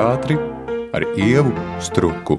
teātri 0.00 0.36
ar 0.96 1.04
ievu 1.18 1.50
struku. 1.84 2.38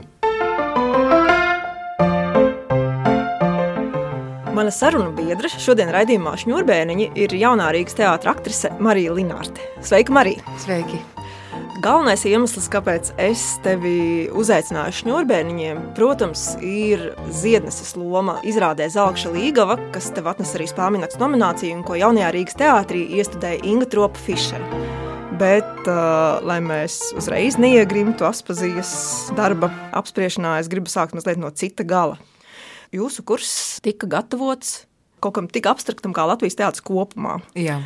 Mana 4.52 4.72
sarunu 4.74 5.12
biedra 5.14 5.50
šodien 5.62 5.92
raidījumā 5.94 6.34
Šņurbēniņa 6.42 7.08
ir 7.22 7.36
jaunā 7.38 7.70
Rīgas 7.76 7.98
teātra 8.00 8.34
aktrise 8.34 8.72
Marija 8.82 9.14
Linārte. 9.14 9.62
Sveika, 9.86 10.14
Marija! 10.16 10.42
Sveiki! 10.64 11.00
Galvenais 11.82 12.24
iemesls, 12.30 12.68
kāpēc 12.70 13.14
es 13.22 13.44
tevi 13.66 14.28
uzaicināju 14.38 14.98
šņurbēniņiem, 15.00 15.82
protams, 15.98 16.44
ir 16.62 17.12
Ziedneses 17.34 17.96
loma 17.98 18.38
izrādē 18.46 18.90
Zelkša 18.94 19.34
Līgava, 19.34 19.80
kas 19.94 20.12
tev 20.14 20.30
atnes 20.34 20.54
arī 20.58 20.70
spēminaks 20.70 21.22
nomināciju 21.22 21.78
un 21.80 21.86
ko 21.86 21.98
jaunajā 21.98 22.34
Rīgas 22.38 22.58
teātrī 22.62 23.06
iestudēja 23.18 23.66
Inga 23.70 23.90
Tropa 23.94 24.26
Fišera. 24.30 24.91
Bet, 25.42 25.88
uh, 25.90 26.38
lai 26.46 26.60
mēs 26.62 27.00
uzreiz 27.18 27.56
neiegrimtu 27.58 28.28
Aspazijas 28.28 28.92
darba 29.34 29.72
apspriešanā, 29.98 30.60
es 30.62 30.68
gribu 30.70 30.92
sākt 30.92 31.16
mazliet 31.18 31.40
no 31.42 31.50
cita 31.50 31.82
gala. 31.82 32.20
Jūsu 32.94 33.24
kurs 33.26 33.50
tika 33.82 34.06
gatavots 34.12 34.84
kaut 35.18 35.34
kam 35.40 35.48
tik 35.50 35.66
abstraktam 35.72 36.14
kā 36.14 36.28
Latvijas 36.30 36.60
teātris 36.60 36.86
kopumā. 36.86 37.40
Jā. 37.58 37.80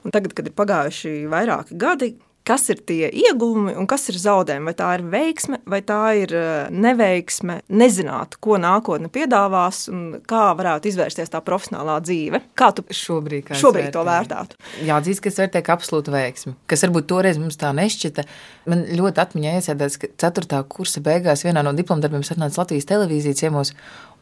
Un 0.00 0.16
tagad, 0.16 0.32
kad 0.32 0.48
ir 0.48 0.56
pagājuši 0.56 1.12
vairāki 1.28 1.76
gadi, 1.80 2.10
kas 2.46 2.68
ir 2.72 2.80
tie 2.86 3.08
ieguvumi 3.08 3.72
un 3.78 3.88
kas 3.88 4.06
ir 4.12 4.18
zaudējumi. 4.20 4.68
Vai 4.68 4.74
tā 4.76 4.90
ir 4.98 5.04
veiksme, 5.12 5.60
vai 5.70 5.80
tā 5.86 6.00
ir 6.20 6.34
eh, 6.36 6.52
neveiksme, 6.72 7.58
nezināt, 7.72 8.36
ko 8.44 8.58
nākotne 8.60 9.10
piedāvās 9.12 9.86
un 9.92 10.20
kā 10.28 10.46
varētu 10.58 10.90
izvērsties 10.90 11.32
tā 11.32 11.40
profesionālā 11.44 11.96
dzīve. 12.04 12.42
Kā 12.58 12.70
tu 12.76 12.84
šobrīd, 12.84 13.46
kā 13.48 13.58
šobrīd 13.58 13.90
to 13.94 14.04
vērtētu? 14.06 14.60
Jā, 14.84 15.00
dzīves, 15.04 15.22
kas 15.24 15.40
vērtē 15.40 15.64
kā 15.64 15.76
absolūtu 15.78 16.14
veiksmi, 16.14 16.54
kas 16.70 16.84
varbūt 16.86 17.08
toreiz 17.10 17.40
mums 17.40 17.58
tā 17.60 17.72
nešķita. 17.76 18.26
Man 18.70 18.86
ļoti 19.00 19.24
atmiņā 19.24 19.58
iesēdās, 19.60 19.98
ka 20.00 20.12
4. 20.28 20.64
kursa 20.70 21.04
beigās 21.04 21.44
vienā 21.46 21.64
no 21.64 21.74
diplomdarbiem 21.76 22.24
atnāca 22.24 22.62
Latvijas 22.62 22.88
televīzijas 22.92 23.40
ciemos, 23.40 23.74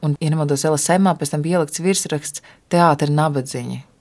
un, 0.03 0.19
ja 0.23 0.33
nemaldos, 0.33 0.67
LSM 0.69 1.15
pēc 1.19 1.35
tam 1.35 1.47
bija 1.47 1.61
ielikts 1.61 1.83
virsraksts 1.83 2.45
Teātra 2.73 3.11
nabadzīņa 3.13 3.92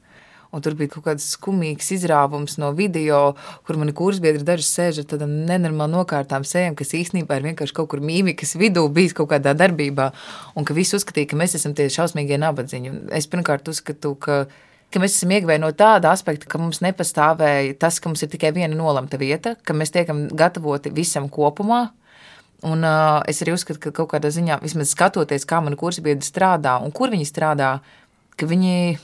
Un 0.52 0.64
tur 0.64 0.76
bija 0.76 0.92
kaut 0.92 1.06
kāds 1.06 1.30
skumīgs 1.38 1.94
izrāvums 1.96 2.58
no 2.60 2.74
video, 2.76 3.38
kur 3.68 3.78
mani 3.80 3.94
kursbiedri 3.96 4.44
daži 4.48 4.66
sēž 4.68 5.04
ar 5.04 5.08
tādām 5.14 5.32
nenormāli 5.48 5.96
nokārtām 5.96 6.44
sējām, 6.48 6.76
kas 6.80 6.92
īstenībā 6.98 7.38
ir 7.40 7.48
vienkārši 7.52 7.78
kaut 7.78 7.88
kur 7.94 8.04
mīmikas 8.04 8.58
vidū 8.60 8.84
bijis 8.92 9.16
kaut 9.16 9.30
kādā 9.32 9.54
darbībā, 9.56 10.10
un 10.60 10.68
ka 10.68 10.76
visi 10.76 10.98
uzskatīja, 11.00 11.30
ka 11.32 11.40
mēs 11.40 11.56
esam 11.60 11.78
tie 11.78 11.88
šausmīgie 11.94 12.42
nabadzīņi. 12.44 12.98
Es 13.16 13.32
pirmkārt 13.32 13.72
uzskatu, 13.72 14.18
ka 14.20 14.44
ka 14.92 15.00
mēs 15.00 15.16
esam 15.16 15.32
ieguvēji 15.32 15.62
no 15.64 15.72
tāda 15.78 16.12
aspekta, 16.12 16.50
ka 16.52 16.60
mums 16.60 16.82
nepastāvēja 16.84 17.78
tas, 17.80 18.00
ka 18.04 18.12
mums 18.12 18.24
ir 18.26 18.32
tikai 18.34 18.52
viena 18.56 18.76
nolemta 18.76 19.20
vieta, 19.22 19.56
ka 19.64 19.76
mēs 19.78 19.94
tiekam 19.96 20.26
gatavoti 20.36 20.92
visam 20.92 21.30
kopumā. 21.32 21.86
Un 22.68 22.84
uh, 22.86 23.22
es 23.30 23.40
arī 23.42 23.56
uzskatu, 23.56 23.80
ka 23.82 23.94
kaut 24.02 24.12
kādā 24.12 24.30
ziņā, 24.34 24.60
vismaz 24.62 24.92
skatoties, 24.94 25.48
kā 25.50 25.62
mani 25.64 25.80
kursabiedri 25.80 26.28
strādā 26.28 26.76
un 26.84 26.92
kur 26.94 27.10
viņi 27.14 27.26
strādā, 27.26 27.72
ka 28.38 28.50
viņi 28.50 29.00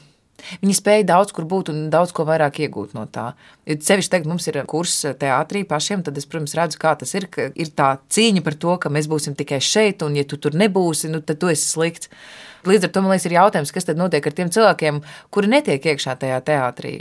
Viņi 0.61 0.75
spēja 0.77 1.05
daudz 1.09 1.33
kur 1.35 1.47
būt 1.49 1.71
un 1.73 1.87
daudz 1.93 2.13
ko 2.15 2.23
vairāk 2.27 2.59
iegūt 2.63 2.93
no 2.97 3.05
tā. 3.11 3.31
Ja 3.67 3.77
sevišķi 3.89 4.11
tagad 4.13 4.29
mums 4.29 4.47
ir 4.49 4.59
kurs 4.69 4.93
teātrī 5.19 5.63
pašiem, 5.67 6.03
tad 6.05 6.17
es, 6.19 6.27
protams, 6.29 6.53
redzu, 6.57 6.79
kā 6.81 6.93
tas 6.99 7.13
ir. 7.17 7.25
Ir 7.57 7.71
tā 7.77 7.95
cīņa 8.13 8.43
par 8.45 8.57
to, 8.61 8.75
ka 8.83 8.91
mēs 8.93 9.09
būsim 9.11 9.37
tikai 9.37 9.59
šeit, 9.63 10.05
un 10.05 10.19
ja 10.19 10.25
tu 10.27 10.39
tur 10.41 10.55
nebūsi, 10.57 11.09
nu, 11.13 11.23
tad 11.25 11.41
tu 11.41 11.49
esi 11.51 11.65
slikts. 11.65 12.11
Līdz 12.67 12.87
ar 12.87 12.93
to 12.93 13.03
man 13.03 13.15
liekas, 13.15 13.25
ir 13.29 13.37
jautājums, 13.37 13.73
kas 13.73 13.89
tad 13.89 13.99
notiek 13.99 14.25
ar 14.27 14.37
tiem 14.37 14.53
cilvēkiem, 14.53 15.01
kuri 15.33 15.51
netiek 15.51 15.89
iekšā 15.93 16.17
tajā 16.21 16.39
teātrī. 16.45 16.93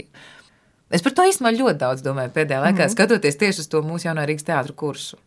Es 0.93 1.03
par 1.03 1.13
to 1.13 1.25
īstenībā 1.27 1.51
ļoti 1.57 1.81
daudz 1.81 2.03
domāju 2.05 2.31
pēdējā 2.35 2.59
laikā, 2.63 2.77
mm 2.77 2.85
-hmm. 2.85 2.95
skatoties 2.95 3.37
tieši 3.37 3.65
uz 3.65 3.67
to 3.67 3.81
mūsu 3.83 4.07
jaunā 4.07 4.25
Rīgas 4.25 4.47
teātra 4.47 4.73
kursu. 4.73 5.17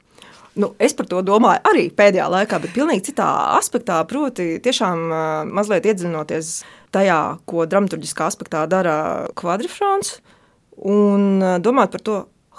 Nu, 0.54 0.74
es 0.78 0.94
par 0.94 1.06
to 1.06 1.20
domāju 1.22 1.60
arī 1.70 1.90
pēdējā 1.94 2.26
laikā, 2.30 2.58
bet 2.58 2.72
pilnīgi 2.74 3.04
citā 3.10 3.26
aspektā, 3.58 4.00
proti, 4.04 4.58
tiešām 4.58 5.04
mazliet 5.52 5.86
iedzinoties 5.86 6.64
tajā, 6.94 7.20
ko 7.48 7.66
dramaturgiskā 7.68 8.28
aspektā 8.30 8.64
dara 8.70 9.28
kvadrifrons, 9.38 10.18
un 10.80 11.42
eh, 11.42 11.58
domāt 11.62 11.94
par 11.94 12.04
to, 12.04 12.16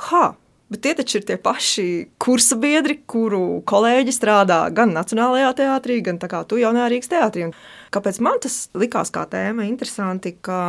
ha, 0.08 0.24
bet 0.72 0.84
tie 0.86 0.94
taču 0.97 1.19
ir 1.19 1.25
tie 1.28 1.38
paši 1.42 1.88
kursa 2.22 2.58
biedri, 2.62 3.02
kuru 3.09 3.62
kolēģi 3.68 4.16
strādā 4.16 4.62
gan 4.75 4.94
Nacionālajā 4.96 5.56
teātrī, 5.59 6.00
gan 6.06 6.22
tā 6.22 6.31
kā 6.31 6.44
tu 6.47 6.62
jaunajā 6.62 6.92
Rīgas 6.94 7.12
teātrī. 7.12 7.50
Un 7.50 7.58
kāpēc 7.92 8.22
man 8.24 8.40
tas 8.44 8.64
likās 8.78 9.12
kā 9.14 9.25
tēma 9.30 9.68
interesanti, 9.68 10.38
ka 10.42 10.62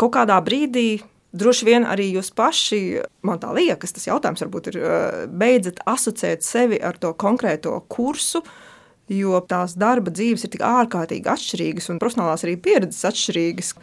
kaut 0.00 0.16
kādā 0.18 0.40
brīdī 0.44 0.88
Droši 1.36 1.66
vien 1.66 1.84
arī 1.84 2.06
jūs 2.14 2.30
paši, 2.32 2.78
man 3.26 3.40
tā 3.42 3.50
liekas, 3.52 3.90
tas 3.92 4.06
jautājums 4.06 4.40
varbūt 4.40 4.70
ir, 4.70 4.76
eh, 4.78 5.16
beidzat 5.28 5.82
asociēt 5.84 6.46
sevi 6.46 6.78
ar 6.80 6.96
to 6.96 7.10
konkrēto 7.12 7.74
kursu, 7.92 8.40
uh, 8.40 8.65
jo 9.12 9.40
tās 9.48 9.76
darba 9.78 10.12
dzīves 10.14 10.46
ir 10.46 10.54
tik 10.56 10.64
ārkārtīgi 10.66 11.30
atšķirīgas 11.32 11.90
un 11.92 12.00
profesionālās 12.02 12.46
arī 12.46 12.56
pieredzes 12.60 13.06
atšķirīgas. 13.10 13.74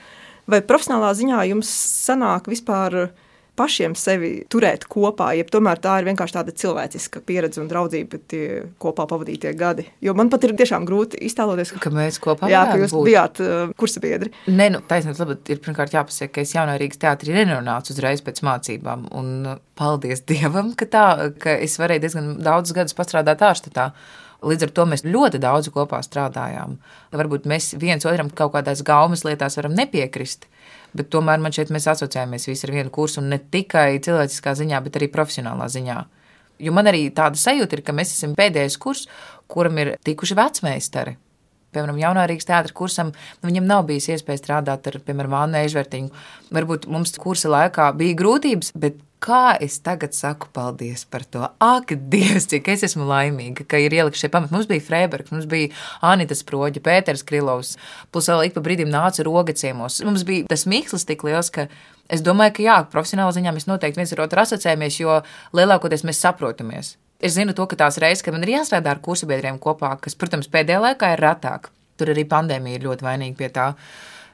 Vai 0.51 0.59
profesionālā 0.67 1.13
ziņā 1.16 1.44
jums 1.47 1.69
sanāk 2.03 2.50
vispār 2.51 3.13
pašiem 3.57 3.94
sevi 3.97 4.31
turēt 4.50 4.88
kopā, 4.89 5.29
ja 5.38 5.45
tomēr 5.45 5.78
tā 5.81 6.00
ir 6.01 6.07
vienkārši 6.07 6.35
tāda 6.39 6.53
cilvēciska 6.57 7.22
pieredze 7.28 7.62
un 7.62 7.67
draudzība, 7.69 8.19
tie 8.29 8.45
kopā 8.81 9.06
pavadītie 9.09 9.51
gadi. 9.57 9.85
Jo 10.03 10.16
man 10.17 10.31
pat 10.33 10.47
ir 10.47 10.56
tiešām 10.57 10.88
grūti 10.89 11.22
iztēloties, 11.28 11.75
ka, 11.75 11.83
ka 11.85 11.94
mēs 11.94 12.17
kopā 12.23 12.50
jā, 12.51 12.63
ka 12.72 12.79
jūs 12.81 12.95
būt. 12.95 13.06
bijāt 13.12 13.44
uh, 13.44 13.75
kursabiedri. 13.79 14.33
Nē, 14.50 14.72
nu, 14.73 14.81
taisnība, 14.89 15.19
labi, 15.22 15.38
ir 15.53 15.62
pirmkārt 15.63 15.94
jāpasaka, 15.94 16.31
ka 16.33 16.45
es 16.47 16.56
jaunā 16.57 16.79
Rīgas 16.81 17.01
teātrī 17.03 17.38
nenonācu 17.38 17.94
uzreiz 17.94 18.25
pēc 18.25 18.41
mācībām, 18.47 19.07
un 19.13 19.31
uh, 19.53 19.62
paldies 19.78 20.25
Dievam, 20.29 20.73
ka 20.79 20.89
tā, 20.89 21.07
ka 21.38 21.57
es 21.62 21.78
varēju 21.81 22.07
diezgan 22.07 22.35
daudz 22.41 22.73
gadus 22.73 22.97
pastrādāt 22.97 23.45
ārštatā. 23.45 23.91
Līdz 24.43 24.67
ar 24.67 24.71
to 24.75 24.85
mēs 24.91 25.05
ļoti 25.07 25.39
daudz 25.43 25.69
kopā 25.73 26.01
strādājām. 26.03 26.75
Varbūt 27.15 27.47
mēs 27.49 27.73
viens 27.79 28.05
otram 28.09 28.31
kaut 28.33 28.53
kādās 28.57 28.83
gaumas 28.85 29.23
lietās 29.23 29.55
varam 29.59 29.75
nepiekrist, 29.77 30.47
bet 30.97 31.11
tomēr 31.13 31.39
man 31.43 31.55
šeit 31.55 31.71
mēs 31.73 31.87
asociējamies 31.93 32.49
visi 32.49 32.67
ar 32.67 32.73
vienu 32.75 32.93
kursu, 32.93 33.23
ne 33.23 33.39
tikai 33.39 34.01
cilvēciskā 34.03 34.55
ziņā, 34.59 34.83
bet 34.83 34.99
arī 34.99 35.09
profesionālā 35.13 35.69
ziņā. 35.71 35.99
Jo 36.63 36.73
man 36.75 36.87
arī 36.91 37.07
tāda 37.15 37.39
sajūta 37.39 37.79
ir, 37.79 37.83
ka 37.85 37.95
mēs 37.95 38.13
esam 38.13 38.35
pēdējais 38.37 38.79
kurs, 38.79 39.07
kuram 39.51 39.79
ir 39.81 39.95
tikuši 40.05 40.37
vecmeistari. 40.37 41.17
Piemēram, 41.73 41.97
jaunā 41.97 42.27
Rīgas 42.29 42.45
teātris 42.45 42.75
kursam, 42.77 43.09
nu, 43.41 43.49
viņam 43.49 43.65
nav 43.65 43.87
bijis 43.89 44.11
iespēja 44.13 44.43
strādāt 44.43 44.91
ar, 44.91 44.99
piemēram, 45.07 45.33
Annu 45.39 45.57
Ežvertiņu. 45.63 46.11
Varbūt 46.53 46.85
mums 46.93 47.15
kursa 47.21 47.49
laikā 47.49 47.87
bija 47.97 48.19
grūtības, 48.19 48.75
bet 48.77 48.99
kā 49.23 49.56
es 49.63 49.78
tagad 49.84 50.16
saku 50.16 50.50
paldies 50.53 51.06
par 51.09 51.23
to. 51.23 51.44
Ak, 51.63 51.94
Dievs, 52.11 52.47
cik 52.51 52.67
es 52.73 52.84
esmu 52.89 53.06
laimīga, 53.07 53.66
ka 53.69 53.79
ir 53.79 53.95
ielikt 53.95 54.19
šie 54.19 54.29
pamati. 54.34 54.53
Mums 54.56 54.67
bija 54.69 54.84
Freibergs, 54.84 55.31
mums 55.34 55.47
bija 55.50 55.72
Anita 56.03 56.35
Sproģa, 56.38 56.84
Pēters 56.84 57.23
Krilovs, 57.28 57.75
plus 58.12 58.29
vēl 58.31 58.50
ik 58.50 58.57
pa 58.57 58.63
brīdim 58.66 58.91
nāca 58.91 59.25
roga 59.28 59.56
ciemos. 59.56 60.01
Mums 60.06 60.25
bija 60.28 60.50
tas 60.51 60.67
mīkslis 60.69 61.07
tik 61.09 61.23
liels, 61.28 61.51
ka 61.53 61.69
es 62.12 62.23
domāju, 62.25 62.57
ka 62.57 62.67
jā, 62.67 62.78
profesionālā 62.91 63.35
ziņā 63.38 63.56
mēs 63.56 63.69
noteikti 63.69 64.01
viens 64.01 64.13
ar 64.16 64.25
otru 64.28 64.44
asociējamies, 64.44 65.00
jo 65.00 65.22
lielākoties 65.56 66.06
mēs 66.07 66.22
saprotamies. 66.25 66.95
Es 67.23 67.38
zinu 67.38 67.56
to, 67.56 67.67
ka 67.72 67.79
tās 67.79 68.00
reizes, 68.03 68.25
kad 68.25 68.35
man 68.35 68.44
ir 68.44 68.57
jāstrādā 68.57 68.91
ar 68.91 69.00
kursabiedriem 69.03 69.62
kopā, 69.63 69.95
kas, 70.03 70.17
protams, 70.19 70.51
pēdējā 70.51 70.81
laikā 70.89 71.13
ir 71.13 71.23
retāk, 71.23 71.69
tur 71.95 72.12
arī 72.12 72.28
pandēmija 72.28 72.81
ir 72.81 72.89
ļoti 72.89 73.07
vainīga 73.07 73.39
pie 73.39 73.50
tā, 73.56 73.69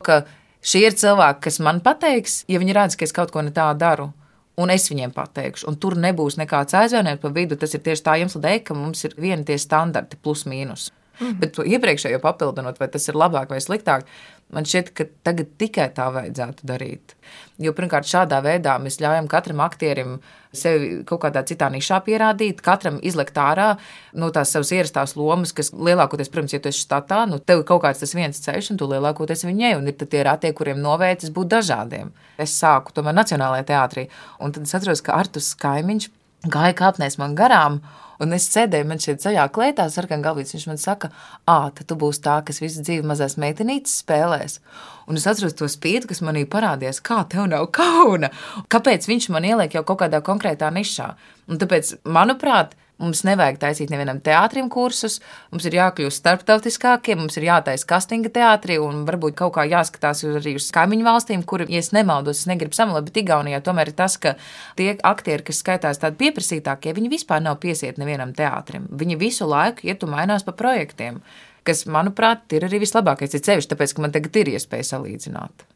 ka 0.01 0.23
šie 0.65 0.87
ir 0.87 0.97
cilvēki, 0.97 1.43
kas 1.45 1.59
man 1.61 1.83
pateiks, 1.85 2.41
ja 2.49 2.57
viņi 2.57 2.73
redz, 2.73 2.97
ka 2.97 3.05
es 3.05 3.13
kaut 3.13 3.29
ko 3.35 3.45
ne 3.45 3.53
tā 3.53 3.67
daru 3.77 4.09
un 4.59 4.73
es 4.73 4.89
viņiem 4.91 5.13
pateikšu. 5.15 5.67
Un 5.69 5.79
tur 5.81 5.97
nebūs 5.99 6.37
nekāds 6.39 6.75
aizvainojums 6.77 7.23
pa 7.23 7.33
vidu. 7.35 7.57
Tas 7.59 7.75
ir 7.75 7.83
tieši 7.85 8.05
tā 8.05 8.17
iemesla 8.19 8.43
dēļ, 8.45 8.61
ka 8.67 8.77
mums 8.77 9.05
ir 9.07 9.15
vieni 9.19 9.47
tie 9.47 9.57
standarti, 9.61 10.19
plus 10.21 10.45
mīnus. 10.49 10.89
Mm. 11.19 11.37
Bet 11.41 11.55
to 11.57 11.65
iepriekšējo 11.67 12.21
papildinot, 12.23 12.79
vai 12.79 12.87
tas 12.91 13.07
ir 13.11 13.17
labāk 13.19 13.51
vai 13.51 13.59
sliktāk, 13.63 14.05
man 14.55 14.65
šķiet, 14.67 14.91
ka 14.95 15.05
tagad 15.27 15.51
tikai 15.61 15.89
tā 15.95 16.07
vajadzētu 16.15 16.67
darīt. 16.69 17.15
Jo 17.59 17.73
pirmkārt, 17.75 18.07
šādā 18.07 18.39
veidā 18.45 18.77
mēs 18.81 19.01
ļaujam 19.03 19.27
katram 19.29 19.59
aktierim 19.65 20.17
sevi 20.55 21.03
kaut 21.07 21.21
kādā 21.25 21.43
citā 21.45 21.67
nišā 21.69 21.99
pierādīt, 22.05 22.63
katram 22.65 22.97
izlikt 23.05 23.37
ārā 23.37 23.73
no 24.17 24.31
tās 24.33 24.53
savas 24.55 24.71
ierastās 24.73 25.15
lomas, 25.19 25.51
kas 25.53 25.73
lielākoties, 25.75 26.31
protams, 26.33 26.55
ja 26.55 26.61
tu 26.63 26.71
esi 26.71 26.85
štatā, 26.87 27.25
nu 27.29 27.37
tev 27.43 27.61
ir 27.61 27.67
kaut 27.69 27.83
kāds 27.83 28.01
tas 28.01 28.15
viens 28.17 28.39
ceļš, 28.45 28.71
un 28.73 28.79
tu 28.79 28.87
lielākoties 28.89 29.45
viņai, 29.45 29.75
un 29.77 29.91
ir 29.91 29.99
tie 29.99 30.23
ratie, 30.25 30.53
kuriem 30.55 30.81
novērts 30.81 31.33
būt 31.35 31.51
dažādiem. 31.57 32.13
Es 32.39 32.55
sāku 32.57 32.95
tomēr 32.95 33.17
Nacionālajā 33.19 33.67
teātrī, 33.69 34.07
un 34.39 34.55
tad 34.55 34.65
es 34.65 34.73
atceros, 34.79 35.03
ka 35.05 35.19
Artus 35.19 35.51
Kaimiņš 35.59 36.09
gāja 36.47 36.77
kāpnēs 36.79 37.19
man 37.19 37.35
garām. 37.37 37.81
Un 38.19 38.35
es 38.35 38.49
sēdēju, 38.51 38.87
man 38.89 38.99
šeit 38.99 39.23
zaļā 39.23 39.45
klētā, 39.55 39.85
sarkanā 39.91 40.25
galvīte. 40.25 40.55
Viņš 40.57 40.65
man 40.67 40.81
saka, 40.81 41.11
ah, 41.47 41.69
tad 41.75 41.87
tu 41.87 41.95
būsi 41.99 42.23
tā, 42.25 42.39
kas 42.45 42.59
visu 42.59 42.83
dzīvi 42.83 43.07
mazās 43.07 43.37
meitenītes 43.39 44.01
spēlēs. 44.03 44.59
Un 45.09 45.19
es 45.19 45.27
atceros 45.29 45.55
to 45.57 45.69
spīti, 45.71 46.09
kas 46.11 46.23
manī 46.25 46.43
parādījās, 46.49 46.99
kā 47.05 47.21
tev 47.31 47.47
nav 47.51 47.69
kauna. 47.75 48.31
Kāpēc 48.71 49.07
viņš 49.09 49.29
man 49.33 49.47
ieliek 49.47 49.79
jau 49.79 49.85
kaut 49.87 50.03
kādā 50.03 50.19
konkrētā 50.25 50.71
nišā? 50.75 51.13
Un 51.49 51.61
tāpēc, 51.61 51.95
manuprāt, 52.03 52.75
Mums 52.99 53.21
nevajag 53.23 53.61
taisīt 53.61 53.91
nevienam 53.93 54.17
teātrim 54.19 54.67
kursus, 54.71 55.21
mums 55.53 55.63
ir 55.69 55.77
jākļūst 55.77 56.19
starptautiskākiem, 56.19 57.21
mums 57.21 57.37
ir 57.39 57.45
jātaisa 57.47 57.87
kastinga 57.87 58.31
teātrī 58.35 58.75
un 58.83 59.05
varbūt 59.07 59.37
kaut 59.39 59.53
kā 59.55 59.63
jāskatās 59.71 60.25
arī 60.27 60.57
uz 60.59 60.67
kaimiņu 60.75 61.07
valstīm, 61.07 61.45
kur, 61.47 61.63
ja 61.63 61.79
es 61.79 61.93
nemaldos, 61.95 62.41
es 62.41 62.49
negribu 62.51 62.75
samalot, 62.75 63.07
bet 63.07 63.21
Igaunijā 63.21 63.61
tomēr 63.63 63.93
ir 63.93 63.95
tas, 64.01 64.17
ka 64.19 64.33
tie 64.75 64.97
aktieri, 65.07 65.45
kas 65.47 65.61
skaitās 65.63 66.03
tādi 66.03 66.19
pieprasītākie, 66.25 66.91
viņi 66.97 67.13
vispār 67.15 67.39
nav 67.45 67.61
piesiet 67.63 68.01
nevienam 68.01 68.35
teātrim. 68.35 68.89
Viņi 68.91 69.19
visu 69.21 69.47
laiku 69.47 69.87
iet 69.87 70.03
un 70.03 70.11
mainās 70.17 70.43
pa 70.43 70.51
projektiem, 70.59 71.21
kas, 71.63 71.85
manuprāt, 71.87 72.49
ir 72.51 72.67
arī 72.67 72.81
vislabākais. 72.83 73.31
Ir 73.31 73.45
sevišķi 73.47 73.77
tāpēc, 73.77 73.95
ka 73.95 74.03
man 74.03 74.15
tagad 74.15 74.41
ir 74.43 74.57
iespēja 74.57 74.95
salīdzināt 74.95 75.69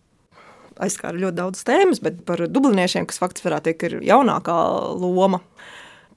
aizskāra 0.81 1.19
ļoti 1.21 1.37
daudz 1.37 1.63
tēmas, 1.67 2.01
bet 2.03 2.23
par 2.27 2.41
dubliniešiem, 2.49 3.05
kas 3.09 3.19
faktiski 3.21 3.45
varētu 3.45 3.69
teikt, 3.69 3.83
ir 3.87 3.97
jaunākā 4.09 4.55
loma 4.97 5.39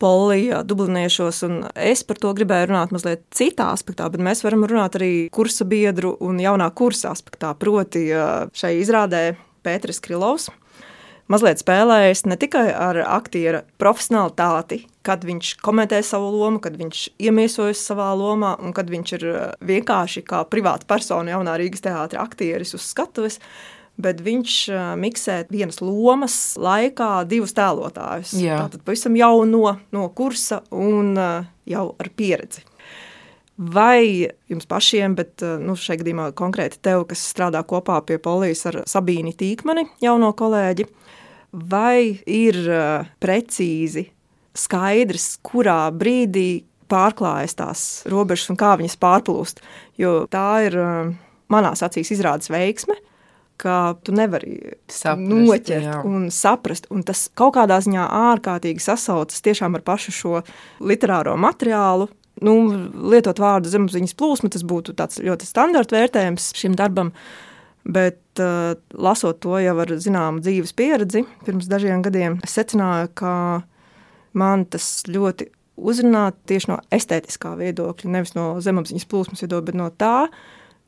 polija 0.01 0.63
dubliniešos, 0.67 1.43
un 1.47 1.57
es 1.75 2.05
par 2.07 2.21
to 2.23 2.33
gribēju 2.37 2.71
runāt 2.71 2.93
mazliet 2.95 3.25
citā 3.35 3.71
aspektā, 3.75 4.09
bet 4.13 4.23
mēs 4.23 4.45
varam 4.47 4.67
runāt 4.69 4.99
arī 4.99 5.11
kursa 5.35 5.67
biedru 5.69 6.15
un 6.25 6.41
jaunā 6.43 6.69
kursa 6.77 7.15
aspektā. 7.15 7.55
Proti, 7.59 8.09
šai 8.57 8.77
izrādē 8.83 9.25
Pēters 9.67 10.03
Krilovs 10.05 10.51
mazliet 11.33 11.61
spēlējis 11.63 12.25
ne 12.31 12.37
tikai 12.39 12.69
ar 12.71 12.99
aktiera 13.03 13.63
profesionalitāti, 13.81 14.85
kad 15.07 15.25
viņš 15.27 15.57
komentē 15.63 16.01
savu 16.07 16.31
lomu, 16.35 16.61
kad 16.63 16.77
viņš 16.79 17.03
iemiesojas 17.23 17.83
savā 17.89 18.13
lomā, 18.19 18.57
un 18.63 18.75
kad 18.77 18.91
viņš 18.91 19.15
ir 19.19 19.27
vienkārši 19.67 20.23
kā 20.27 20.45
privāta 20.51 20.87
persona 20.89 21.35
jaunā 21.35 21.57
Rīgas 21.61 21.85
teātra 21.87 22.23
aktieris 22.27 22.75
uz 22.79 22.87
skatuves, 22.87 23.41
bet 24.01 24.21
viņš 24.25 24.55
miksē 25.01 25.39
vienas 25.53 25.81
lomas 25.81 26.37
laikā 26.61 27.25
divus 27.29 27.55
tēlotājus. 27.57 28.35
Jā. 28.41 28.61
Tātad 28.65 28.85
pavisam 28.87 29.17
jau 29.19 29.45
no, 29.49 29.77
no 29.95 30.09
kursa 30.17 30.63
un 30.75 31.15
jau 31.17 31.87
ar 31.97 32.11
pieredzi. 32.17 32.65
Vai 33.57 34.29
jums 34.51 34.69
pašiem, 34.69 35.15
bet 35.17 35.41
nu, 35.63 35.79
šajā 35.81 36.03
gadījumā 36.03 36.29
konkrēti 36.37 36.77
tev, 36.85 37.07
kas 37.09 37.25
strādā 37.25 37.63
kopā 37.65 38.03
pie 38.05 38.19
polijas 38.21 38.67
ar 38.69 38.83
Sabīni 38.89 39.33
Tīkmani, 39.33 39.87
jauno 40.05 40.35
kolēģi, 40.37 40.85
vai 41.57 42.21
ir 42.29 42.61
precīzi 43.23 44.11
skaidrs, 44.57 45.39
kurā 45.45 45.87
brīdī 45.89 46.67
pārklājas 46.93 47.57
tās 47.57 47.87
robežas 48.13 48.53
un 48.53 48.61
kā 48.61 48.75
viņas 48.77 49.01
pārplūst? 49.01 49.65
Jo 49.97 50.27
tā 50.29 50.49
ir 50.69 50.77
manās 51.49 51.81
acīs 51.87 52.13
izrādes 52.13 52.53
veiksme 52.53 53.01
ka 53.61 53.97
tu 54.05 54.15
nevari 54.17 54.59
saprast, 54.93 55.31
noķert 55.31 55.87
jā. 55.87 55.97
un 56.07 56.29
saprast. 56.35 56.89
Un 56.93 57.05
tas 57.07 57.27
kaut 57.39 57.57
kādā 57.57 57.79
ziņā 57.85 58.05
ārkārtīgi 58.33 58.83
sasaucas 58.85 59.43
tiešām 59.45 59.79
ar 59.79 59.85
pašu 59.87 60.15
šo 60.15 60.37
literāro 60.85 61.37
materiālu. 61.41 62.11
Nu, 62.45 62.53
lietot 63.13 63.41
vārdu 63.41 63.71
zemapziņas 63.73 64.17
plūsma, 64.17 64.53
tas 64.53 64.65
būtu 64.67 64.93
ļoti 64.97 65.49
standarta 65.49 65.97
vērtējums 65.97 66.51
šim 66.59 66.77
darbam. 66.77 67.15
Bet, 67.87 68.19
uh, 68.43 68.75
lasot 68.99 69.39
to 69.45 69.57
jau 69.63 69.77
ar 69.85 69.93
zināmu 70.03 70.43
dzīves 70.43 70.75
pieredzi, 70.77 71.23
pirms 71.47 71.69
dažiem 71.71 72.03
gadiem, 72.03 72.41
es 72.45 72.57
secināju, 72.59 73.13
ka 73.15 73.33
man 74.37 74.65
tas 74.67 75.07
ļoti 75.07 75.47
uzrunā 75.77 76.31
tieši 76.49 76.73
no 76.73 76.81
estētiskā 76.95 77.55
viedokļa, 77.61 78.13
nevis 78.13 78.35
no 78.37 78.57
zemapziņas 78.65 79.09
plūsmas 79.09 79.45
viedokļa, 79.45 79.67
bet 79.69 79.79
no 79.79 79.89
tā, 79.95 80.17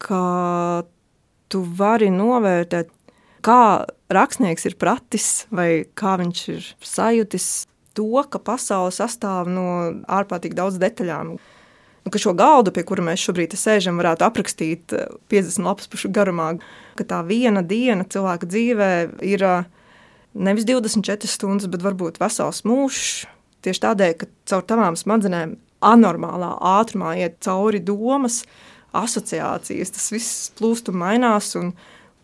ka 0.03 0.23
tu 1.53 1.63
vari 1.79 2.11
novērtēt, 2.13 2.91
kā 3.45 3.87
rakstnieks 4.13 4.67
ir 4.69 4.77
pratis 4.81 5.47
vai 5.55 5.85
kā 5.99 6.17
viņš 6.21 6.43
ir 6.55 6.67
sajūtis 6.85 7.49
to, 7.99 8.11
ka 8.31 8.41
pasaule 8.43 8.93
sastāv 8.95 9.49
no 9.51 9.69
ārkārtīgi 10.07 10.59
daudz 10.59 10.79
detaļām. 10.83 11.37
Nu, 12.05 12.13
ka 12.15 12.21
šo 12.23 12.33
galdu, 12.39 12.73
pie 12.73 12.85
kura 12.89 13.05
mēs 13.05 13.25
šobrīd 13.27 13.57
sēžam, 13.59 13.99
varētu 14.01 14.25
aprakstīt 14.25 14.95
50 15.33 15.67
lapas 15.67 15.91
pušu 15.91 16.11
garumā, 16.15 16.55
ka 16.97 17.05
tā 17.09 17.19
viena 17.27 17.65
diena 17.67 18.07
cilvēka 18.09 18.49
dzīvē 18.49 18.93
ir 19.27 19.45
nevis 20.39 20.69
24 20.69 21.29
stundas, 21.29 21.69
bet 21.71 21.85
varbūt 21.85 22.21
vesels 22.23 22.63
mūžs. 22.69 23.27
Tieši 23.67 23.83
tādēļ, 23.83 24.13
ka 24.21 24.29
caur 24.49 24.65
tavām 24.71 24.97
smadzenēm 24.97 25.57
anormālā 25.85 26.53
ātrumā 26.79 27.17
iet 27.19 27.39
cauri 27.45 27.83
domas, 27.83 28.45
asociācijas, 28.97 29.93
tas 29.95 30.09
viss 30.15 30.49
plūst 30.59 30.93
un 30.93 31.01
mainās. 31.03 31.53
Un 31.59 31.75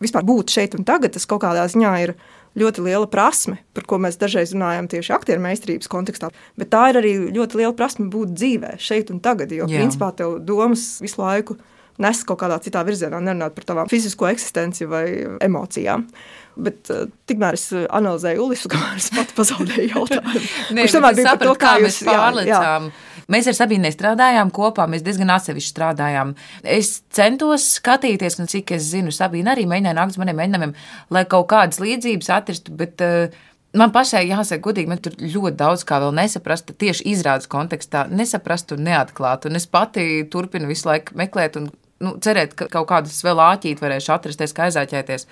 vispār 0.03 0.25
būt 0.27 0.55
šeit 0.55 0.79
un 0.79 0.87
tagad, 0.87 1.15
tas 1.15 1.29
kaut 1.29 1.45
kādā 1.45 1.67
ziņā 1.71 1.93
ir 2.05 2.15
ļoti 2.59 2.85
liela 2.87 3.07
prasme, 3.11 3.59
par 3.75 3.87
ko 3.91 3.99
mēs 4.03 4.19
dažreiz 4.21 4.53
runājam 4.55 4.87
tieši 4.91 5.15
aktieru 5.17 5.43
meistarības 5.43 5.91
kontekstā. 5.91 6.31
Bet 6.61 6.71
tā 6.75 6.89
ir 6.93 7.01
arī 7.01 7.15
ļoti 7.35 7.61
liela 7.61 7.75
prasme 7.77 8.07
būt 8.13 8.35
dzīvē, 8.39 8.77
šeit 8.79 9.11
un 9.15 9.23
tagad. 9.25 9.55
Jo 9.55 9.67
Jā. 9.67 9.83
principā 9.83 10.13
tev 10.15 10.39
domas 10.47 10.99
visu 11.03 11.23
laiku 11.23 11.59
nes 12.03 12.23
kaut 12.27 12.41
kādā 12.43 12.59
citā 12.63 12.83
virzienā, 12.87 13.21
nerunāt 13.23 13.55
par 13.55 13.67
tavām 13.69 13.91
fizisko 13.91 14.27
eksistenci 14.33 14.87
vai 14.91 15.07
emocijām. 15.45 16.09
Bet 16.55 16.91
uh, 16.95 17.07
tikmēr 17.29 17.59
es 17.59 17.69
analizēju 17.75 18.45
Ulisu, 18.45 18.71
kamēr 18.71 18.99
es 18.99 19.11
pati 19.15 19.35
pazaudēju 19.37 19.91
jautājumu. 19.93 20.43
Nē, 20.77 20.87
Kurš 20.87 20.97
tomēr 20.97 21.19
bija 21.19 21.35
par 21.35 21.49
to, 21.49 21.55
kā, 21.55 21.73
kā 21.75 21.85
jūs 21.85 22.01
pārlecām. 22.07 22.49
Jā, 22.49 22.63
jā. 22.91 23.14
Mēs 23.33 23.49
ar 23.49 23.57
Sabīnē 23.57 23.93
strādājām 23.95 24.53
kopā, 24.55 24.89
mēs 24.91 25.05
diezgan 25.07 25.33
atsevišķi 25.35 25.73
strādājām. 25.73 26.35
Es 26.77 26.99
centos 27.15 27.71
skatīties, 27.79 28.39
un 28.43 28.51
cik 28.51 28.75
es 28.77 28.91
zinu, 28.91 29.15
Sabīna 29.15 29.55
arī 29.55 29.65
mēģināja 29.71 29.99
nākt 30.01 30.17
uz 30.17 30.21
maniem 30.21 30.41
mēģinājumiem, 30.43 30.77
lai 31.15 31.25
kaut 31.31 31.49
kādas 31.53 31.81
līdzības 31.83 32.33
atrastu. 32.37 32.77
Bet, 32.79 33.05
uh, 33.05 33.51
Man 33.75 33.91
pašai 33.91 34.29
jāsaka, 34.29 34.63
godīgi, 34.63 34.87
man 34.87 35.01
tur 35.03 35.17
ļoti 35.19 35.57
daudz 35.59 35.83
kā 35.89 35.97
vēl 35.99 36.13
nesaprast, 36.15 36.69
tieši 36.79 37.09
izrādes 37.11 37.49
kontekstā, 37.51 38.05
nesaprast 38.07 38.71
un 38.77 38.85
neatklāt. 38.87 39.49
Un 39.49 39.59
es 39.59 39.67
pati 39.67 40.23
turpinu 40.31 40.71
visu 40.71 40.87
laiku 40.87 41.17
meklēt 41.19 41.59
un 41.59 41.67
nu, 42.05 42.15
cerēt, 42.23 42.55
ka 42.55 42.69
kaut 42.71 42.87
kādas 42.93 43.19
vēl 43.27 43.43
āķīt 43.43 43.83
varēšu 43.83 44.15
atrasties, 44.15 44.55
kā 44.55 44.69
aizāķēties. 44.69 45.27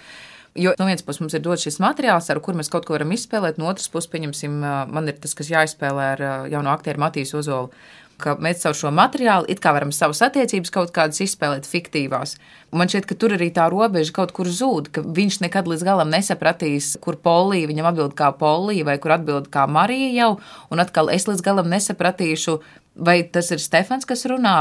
Jo 0.59 0.75
no 0.77 0.85
vienas 0.85 1.05
puses 1.07 1.23
mums 1.23 1.33
ir 1.33 1.41
dots 1.41 1.65
šis 1.65 1.79
materiāls, 1.81 2.29
ar 2.29 2.41
kur 2.45 2.57
mēs 2.59 2.69
kaut 2.73 2.85
ko 2.85 2.93
varam 2.93 3.15
izspēlēt, 3.15 3.57
no 3.57 3.71
otras 3.71 3.89
puses, 3.89 4.11
pieņemsim, 4.13 4.59
man 4.93 5.09
ir 5.09 5.17
tas, 5.23 5.33
kas 5.39 5.49
jāizspēlē 5.49 6.09
ar 6.17 6.25
jauno 6.53 6.75
aktieru 6.75 7.01
Matīs 7.01 7.33
Ozolu 7.39 7.73
ka 8.23 8.35
mēs 8.43 8.63
caur 8.63 8.77
šo 8.77 8.93
materiālu 8.95 9.49
it 9.53 9.61
kā 9.63 9.73
varam 9.75 9.93
savas 9.95 10.23
attiecības 10.25 10.73
kaut 10.75 10.93
kādas 10.95 11.21
izspēlēt 11.25 11.69
fiktīvās. 11.69 12.37
Man 12.75 12.91
šķiet, 12.91 13.09
ka 13.09 13.17
tur 13.19 13.35
arī 13.37 13.51
tā 13.55 13.67
robeža 13.73 14.15
kaut 14.17 14.35
kur 14.37 14.51
zūd, 14.51 14.93
ka 14.95 15.05
viņš 15.05 15.41
nekad 15.45 15.69
līdz 15.71 15.85
galam 15.87 16.13
nesapratīs, 16.13 16.95
kur 17.03 17.19
Polija 17.25 17.71
viņam 17.71 17.91
atbild 17.93 18.17
kā 18.19 18.33
Polija 18.39 18.87
vai 18.89 18.99
kur 19.03 19.17
atbild 19.17 19.51
kā 19.53 19.67
Marija 19.71 20.13
jau, 20.17 20.31
un 20.73 20.85
atkal 20.85 21.13
es 21.15 21.29
līdz 21.31 21.45
galam 21.45 21.71
nesapratīšu, 21.73 22.59
vai 23.09 23.21
tas 23.35 23.51
ir 23.55 23.63
Stefans, 23.63 24.09
kas 24.09 24.27
runā, 24.31 24.57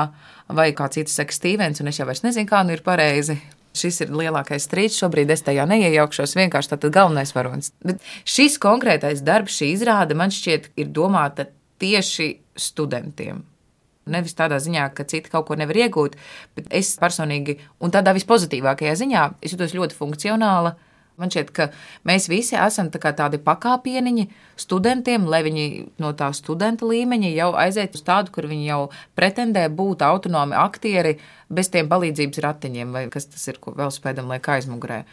vai 0.49 0.71
kā 0.75 0.89
cits 0.93 1.17
saka 1.19 1.35
Stīvens, 1.35 1.83
un 1.83 1.91
es 1.91 1.99
jau 2.01 2.09
vairs 2.09 2.25
nezinu, 2.25 2.49
kā 2.49 2.63
nu 2.65 2.77
ir 2.77 2.85
pareizi. 2.85 3.39
Šis 3.77 4.01
ir 4.03 4.11
lielākais 4.11 4.65
strīds. 4.67 4.97
Šobrīd 4.99 5.31
es 5.31 5.45
tajā 5.45 5.63
neiejaukšos. 5.69 6.35
Vienkārši 6.35 6.73
tāds 6.73 6.91
galvenais 6.91 7.31
varonis. 7.35 7.71
Bet 7.85 8.03
šis 8.27 8.57
konkrētais 8.61 9.23
darbs, 9.23 9.55
šī 9.61 9.71
izrāde 9.77 10.17
man 10.17 10.33
šķiet, 10.33 10.73
ir 10.81 10.91
domāta 10.91 11.47
tieši 11.81 12.33
studentiem. 12.59 13.45
Nevis 14.11 14.35
tādā 14.35 14.57
ziņā, 14.59 14.89
ka 14.97 15.05
citi 15.07 15.31
kaut 15.31 15.45
ko 15.47 15.55
nevar 15.55 15.77
iegūt, 15.85 16.17
bet 16.57 16.71
es 16.73 16.95
personīgi, 16.99 17.59
un 17.79 17.93
tādā 17.93 18.15
vispozitīvākajā 18.17 18.95
ziņā, 19.03 19.25
es 19.45 19.53
jūtos 19.53 19.75
ļoti 19.77 19.97
funkcionāli. 19.97 20.73
Man 21.19 21.31
šķiet, 21.31 21.49
ka 21.53 21.67
mēs 22.07 22.29
visi 22.31 22.55
esam 22.55 22.87
tā 22.93 23.11
tādi 23.17 23.37
pakāpieniņi 23.43 24.27
studentiem, 24.59 25.27
lai 25.29 25.41
viņi 25.45 25.65
no 26.01 26.13
tā 26.17 26.31
studenta 26.33 26.87
līmeņa 26.87 27.33
jau 27.35 27.49
aiziet 27.59 27.97
uz 27.97 28.05
tādu, 28.07 28.31
kur 28.33 28.47
viņi 28.49 28.69
jau 28.69 28.79
pretendē 29.19 29.67
būt 29.69 30.05
autonomi 30.07 30.57
aktieri 30.57 31.17
bez 31.51 31.69
tiem 31.73 31.91
palīdzības 31.91 32.41
ratiņiem, 32.47 32.95
vai 32.95 33.05
kas 33.13 33.27
tas 33.27 33.43
ir, 33.51 33.59
ko 33.61 33.75
vēl 33.77 33.91
spēdam, 33.93 34.31
lai 34.31 34.39
kā 34.41 34.57
aizmugurē. 34.57 35.03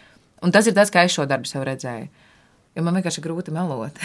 Un 0.46 0.54
tas 0.54 0.70
ir 0.70 0.76
tas, 0.78 0.92
kā 0.94 1.02
es 1.04 1.12
šo 1.16 1.26
darbu 1.26 1.50
sev 1.50 1.66
redzēju. 1.66 2.08
Jo 2.78 2.84
man 2.86 2.94
vienkārši 2.94 3.18
ir 3.18 3.24
grūti 3.24 3.50
melot. 3.50 3.96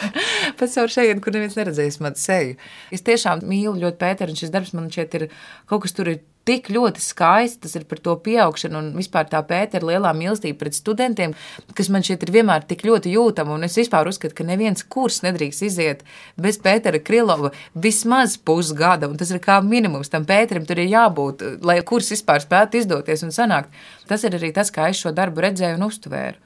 Pat 0.58 0.70
caur 0.72 0.92
šeit, 0.92 1.18
kur 1.20 1.34
neviens 1.34 1.58
neredzēs 1.58 2.00
manu 2.00 2.16
seju. 2.16 2.54
Es 2.94 3.04
tiešām 3.04 3.42
mīlu 3.44 3.76
ļoti 3.82 4.00
Pēteru, 4.00 4.32
un 4.32 4.38
šis 4.38 4.52
darbs 4.54 4.72
man 4.72 4.88
šeit 4.92 5.12
ir 5.18 5.26
kaut 5.68 5.84
kas 5.84 5.92
tur 5.92 6.08
ir 6.08 6.22
tik 6.48 6.68
ļoti 6.72 7.02
skaists, 7.02 7.60
tas 7.64 7.74
ir 7.78 7.86
par 7.88 8.00
to 8.04 8.14
pieaugšanu 8.24 8.80
un 8.80 8.90
vispār 8.98 9.28
tā 9.30 9.40
Pētera 9.48 9.88
lielā 9.88 10.12
mīlestība 10.16 10.60
pret 10.60 10.76
studentiem, 10.76 11.34
kas 11.76 11.90
man 11.92 12.04
šeit 12.06 12.24
ir 12.26 12.32
vienmēr 12.34 12.66
tik 12.68 12.84
ļoti 12.86 13.14
jūtama. 13.14 13.56
Un 13.56 13.68
es 13.68 13.78
vispār 13.80 14.08
uzskatu, 14.10 14.36
ka 14.38 14.46
neviens 14.46 14.84
kurs 14.84 15.22
nedrīkst 15.24 15.64
iziet 15.68 16.04
bez 16.40 16.60
Pētera 16.62 17.00
Krilova 17.04 17.52
vismaz 17.74 18.36
pusgada, 18.38 19.10
tas 19.18 19.32
ir 19.34 19.42
kā 19.44 19.60
minimums 19.64 20.12
tam 20.12 20.28
Pēterim 20.28 20.68
tur 20.68 20.80
ir 20.82 20.92
jābūt, 20.92 21.44
lai 21.64 21.80
kurs 21.86 22.12
vispār 22.14 22.44
spētu 22.44 22.82
izdoties 22.82 23.24
un 23.26 23.34
sanākt. 23.34 23.72
Tas 24.08 24.24
ir 24.24 24.36
arī 24.36 24.52
tas, 24.54 24.72
kā 24.74 24.90
es 24.92 25.00
šo 25.00 25.14
darbu 25.16 25.44
redzēju 25.44 25.80
un 25.80 25.88
uztvēru. 25.88 26.40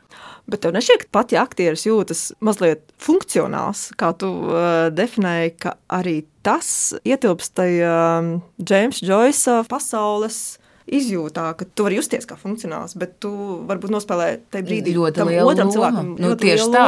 Bet 0.49 0.62
tev 0.64 0.73
nešķiet, 0.73 1.02
ka 1.05 1.12
pat 1.19 1.33
ja 1.35 1.43
aktieris 1.45 1.85
jūtas 1.85 2.23
mazliet 2.40 2.87
funkcionāls, 3.05 3.90
kā 4.00 4.14
tu 4.17 4.31
uh, 4.47 4.87
definēji, 4.97 5.52
ka 5.61 5.75
arī 5.93 6.23
tas 6.49 6.71
ietilpst 7.05 7.55
tajā 7.61 7.99
uh, 8.25 8.33
Džeimsa 8.64 9.05
Džoisa 9.05 9.61
pasaules 9.69 10.59
izjūtā, 10.88 11.50
ka 11.59 11.67
tu 11.76 11.85
vari 11.85 11.99
justies 11.99 12.26
kā 12.28 12.37
funkcionāls, 12.40 12.95
bet 12.99 13.19
tu 13.23 13.31
varbūt 13.69 13.93
nospēlē 13.93 14.28
tajā 14.52 14.64
brīdī 14.64 14.95
ļoti 14.97 15.21
tam 15.21 15.31
lielu 15.31 15.50
otram 15.50 15.69
lomu. 15.69 15.75
cilvēkam. 15.76 16.12
Nu, 16.23 16.31
tieši 16.40 16.69
tā. 16.73 16.85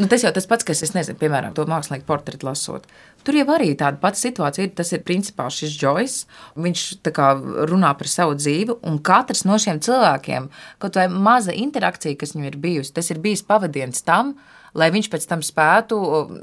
Nu, 0.00 0.08
tas 0.10 0.24
jau 0.26 0.32
tas 0.34 0.48
pats, 0.50 0.66
kas, 0.66 0.82
es 0.86 0.94
nezinu, 0.96 1.18
piemēram, 1.20 1.54
to 1.56 1.66
mākslinieku 1.70 2.08
portretu 2.08 2.48
lasot. 2.48 2.88
Tur 3.26 3.38
jau 3.38 3.46
arī 3.56 3.72
tāda 3.78 4.00
pati 4.02 4.22
situācija 4.22 4.66
ir. 4.66 4.74
Tas 4.78 4.92
ir 4.94 5.04
principā 5.06 5.48
šis 5.52 5.74
Džojs. 5.78 6.18
Viņš 6.62 6.84
kā 7.14 7.32
runā 7.70 7.92
par 7.98 8.10
savu 8.10 8.36
dzīvi, 8.38 8.78
un 8.86 9.00
katrs 9.06 9.46
no 9.48 9.58
šiem 9.62 9.80
cilvēkiem, 9.82 10.50
kaut 10.82 10.98
vai 10.98 11.08
maza 11.10 11.54
interakcija, 11.54 12.18
kas 12.18 12.34
viņam 12.36 12.50
ir 12.50 12.60
bijusi, 12.62 12.94
tas 12.98 13.10
ir 13.14 13.22
bijis 13.22 13.46
pavadiens 13.46 14.02
tam, 14.06 14.36
lai 14.76 14.90
viņš 14.94 15.08
pēc 15.12 15.26
tam 15.30 15.42
spētu 15.44 15.98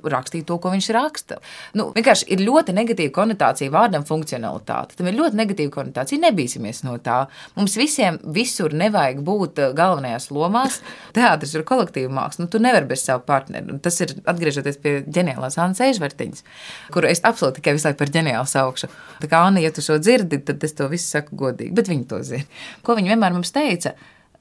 rakstīt 0.09 0.47
to, 0.49 0.57
ko 0.61 0.71
viņš 0.73 0.89
raksta. 0.95 1.39
Nu, 1.77 1.89
vienkārši 1.95 2.27
ir 2.33 2.43
ļoti 2.43 2.75
negatīva 2.75 3.13
konotācija 3.15 3.73
vārdam 3.73 4.05
funkcionalitāte. 4.07 4.97
Tam 4.99 5.09
ir 5.09 5.17
ļoti 5.19 5.39
negatīva 5.39 5.73
konotācija. 5.77 6.21
Nebīsimies 6.23 6.83
no 6.87 6.97
tā. 7.03 7.23
Mums 7.57 7.77
visiem 7.79 8.19
visur 8.35 8.75
nevajag 8.77 9.21
būt 9.25 9.61
eh, 9.63 9.73
galvenajās 9.77 10.29
lomās. 10.33 10.79
Teātris 11.15 11.55
ir 11.57 11.65
kolektīva 11.69 12.11
māksla. 12.13 12.45
Nu, 12.45 12.51
tu 12.51 12.61
nevari 12.63 12.89
bez 12.89 13.05
sava 13.05 13.23
partnera. 13.25 13.77
Tas 13.83 13.99
ir 14.03 14.15
atgriežoties 14.29 14.79
pie 14.83 14.95
ģeniālās 15.05 15.59
Annas 15.61 15.83
Ežvertiņas, 15.83 16.45
kuru 16.93 17.09
es 17.11 17.23
absolūti 17.25 17.61
tikai 17.61 17.75
visu 17.77 17.89
laiku 17.89 18.01
par 18.01 18.13
ģeniālu 18.17 18.49
saukšu. 18.49 18.89
Tā 19.21 19.29
kā 19.31 19.43
Anna, 19.47 19.61
ja 19.63 19.71
tu 19.73 19.83
šo 19.85 19.99
dzirdi, 20.01 20.41
tad 20.47 20.63
es 20.65 20.75
to 20.77 20.89
visu 20.91 21.07
saku 21.15 21.37
godīgi, 21.39 21.73
bet 21.75 21.91
viņi 21.91 22.09
to 22.09 22.23
zina. 22.25 22.49
Ko 22.85 22.97
viņi 22.97 23.13
vienmēr 23.13 23.35
mums 23.35 23.53
teica? 23.55 23.93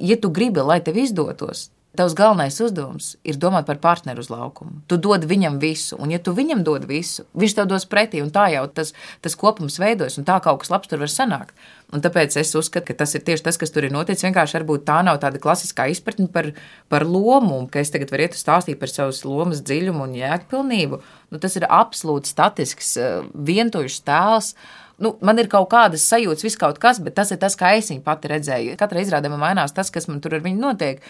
Ja 0.02 0.16
tu 0.18 0.32
gribi, 0.34 0.62
lai 0.64 0.80
tev 0.84 0.98
izdotos, 0.98 1.68
Tavs 1.92 2.14
galvenais 2.16 2.56
uzdevums 2.64 3.10
ir 3.28 3.36
domāt 3.36 3.66
par 3.68 3.76
partneru 3.82 4.22
uz 4.24 4.30
laukumu. 4.32 4.78
Tu 4.88 4.96
dod 4.96 5.26
viņam 5.28 5.58
visu, 5.60 5.98
un, 6.00 6.08
ja 6.14 6.16
tu 6.16 6.32
viņam 6.32 6.62
dod 6.64 6.86
visu, 6.88 7.26
viņš 7.36 7.56
tev 7.58 7.66
dos 7.68 7.84
pretī, 7.84 8.22
un 8.24 8.30
tā 8.32 8.46
jau 8.54 8.62
tas, 8.72 8.94
tas 9.20 9.36
kopums 9.36 9.76
veidojas, 9.82 10.16
un 10.16 10.24
tā 10.24 10.38
kaut 10.40 10.62
kas 10.62 10.72
labs 10.72 10.88
tur 10.88 11.02
var 11.02 11.12
sanākt. 11.12 11.52
Un 11.92 12.00
tāpēc 12.00 12.38
es 12.40 12.54
uzskatu, 12.56 12.86
ka 12.88 12.96
tas 13.02 13.12
ir 13.12 13.20
tieši 13.26 13.44
tas, 13.44 13.58
kas 13.60 13.74
tur 13.74 13.84
ir 13.84 13.92
noticis. 13.92 14.24
Vienkārši 14.24 14.56
varbūt 14.56 14.86
tā 14.88 15.02
nav 15.04 15.18
tāda 15.20 15.36
klasiskā 15.42 15.90
izpratne 15.92 16.30
par, 16.32 16.48
par 16.88 17.04
lomu, 17.04 17.58
un 17.58 17.68
ka 17.68 17.82
es 17.84 17.92
tagad 17.92 18.14
varu 18.14 18.24
iet 18.24 18.38
uz 18.38 18.40
stāstīt 18.40 18.80
par 18.80 18.88
savas 18.88 19.20
lomas 19.28 19.60
dziļumu 19.60 20.06
un 20.06 20.14
jēgpilnību. 20.16 21.02
Nu, 21.28 21.40
tas 21.42 21.60
ir 21.60 21.68
absolūti 21.68 22.32
statisks, 22.32 22.94
eh, 22.96 23.20
vientuļš 23.36 24.00
tēls. 24.08 24.54
Nu, 25.02 25.16
man 25.24 25.40
ir 25.42 25.48
kaut 25.50 25.66
kādas 25.72 26.04
sajūtas, 26.06 26.44
vis 26.46 26.58
kaut 26.60 26.78
kas, 26.82 27.00
bet 27.02 27.16
tas 27.18 27.32
ir 27.34 27.40
tas, 27.42 27.56
kā 27.58 27.72
es 27.78 27.90
viņu 27.90 28.04
pati 28.06 28.30
redzēju. 28.30 28.76
Katrā 28.78 29.02
izrādē 29.02 29.32
man 29.32 29.42
mainās 29.42 29.74
tas, 29.74 29.90
kas 29.90 30.06
man 30.10 30.20
tur 30.22 30.36
ar 30.38 30.44
viņu 30.44 30.62
notiek. 30.62 31.02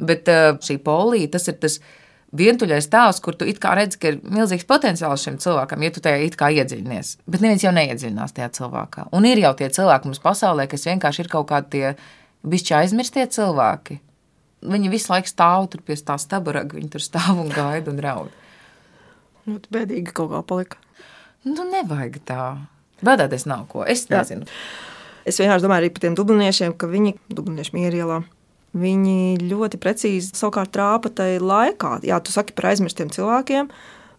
Bet 0.00 0.30
uh, 0.32 0.54
šī 0.64 0.78
polija, 0.84 1.34
tas 1.36 1.50
ir 1.52 1.58
tas 1.60 1.76
vientuļais 2.34 2.88
tēls, 2.90 3.20
kur 3.22 3.36
tu 3.38 3.46
redzi, 3.46 3.98
ka 4.00 4.10
ir 4.10 4.18
milzīgs 4.22 4.66
potenciāls 4.66 5.26
šim 5.26 5.36
cilvēkam, 5.42 5.84
ja 5.84 5.92
tu 5.94 6.02
tajā 6.02 6.24
it 6.24 6.38
kā 6.40 6.50
iedziļinies. 6.56 7.18
Bet 7.30 7.44
neviens 7.44 7.62
jau 7.66 7.74
neiedziļinās 7.76 8.34
tajā 8.34 8.48
cilvēkā. 8.58 9.08
Un 9.14 9.28
ir 9.28 9.42
jau 9.44 9.52
tie 9.58 9.68
cilvēki 9.68 10.10
mums 10.10 10.22
pasaulē, 10.24 10.66
kas 10.70 10.88
vienkārši 10.88 11.24
ir 11.24 11.30
kaut 11.30 11.48
kādi 11.52 11.70
tie 11.76 11.94
bišķi 12.44 12.76
aizmirstie 12.80 13.28
cilvēki. 13.36 14.00
Viņi 14.64 14.90
visu 14.92 15.12
laiku 15.12 15.28
stāv 15.28 15.68
tur 15.72 15.84
pie 15.84 15.96
tā 16.00 16.16
staburaga, 16.20 16.78
viņi 16.78 16.90
tur 16.96 17.04
stāv 17.04 17.36
un 17.44 17.52
gaida 17.52 17.92
un 17.92 18.00
raud. 18.00 18.32
Ļoti 19.44 19.74
bēdīgi 19.76 20.14
kaut 20.16 20.32
kā 20.32 20.40
palika. 20.48 20.80
Nu, 21.44 21.66
nevajag 21.68 22.22
tā. 22.24 22.44
Bēdāties 23.04 23.46
nav 23.50 23.66
ko. 23.70 23.84
Es 23.86 24.06
Jā. 24.08 24.22
nezinu. 24.22 24.48
Es 25.24 25.40
vienkārši 25.40 25.64
domāju 25.64 25.92
par 25.94 26.04
tiem 26.04 26.16
dubliniešiem, 26.18 26.74
ka 26.76 26.88
viņi, 26.90 27.14
dublinieši 27.32 27.76
mierielā, 27.76 28.22
viņi 28.76 29.44
ļoti 29.46 29.80
precīzi 29.80 30.34
savukārt 30.36 30.74
trāpa 30.74 31.12
tajā 31.14 31.40
laikā. 31.40 31.98
Jā, 32.04 32.18
tu 32.20 32.34
saki 32.34 32.56
par 32.56 32.72
aizmirstiem 32.72 33.12
cilvēkiem, 33.14 33.70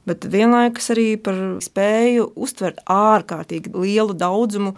bet 0.10 0.26
vienlaikus 0.32 0.90
arī 0.96 1.08
par 1.22 1.38
spēju 1.64 2.32
uztvert 2.40 2.82
ārkārtīgi 2.90 3.74
lielu 3.76 4.16
daudzumu 4.18 4.74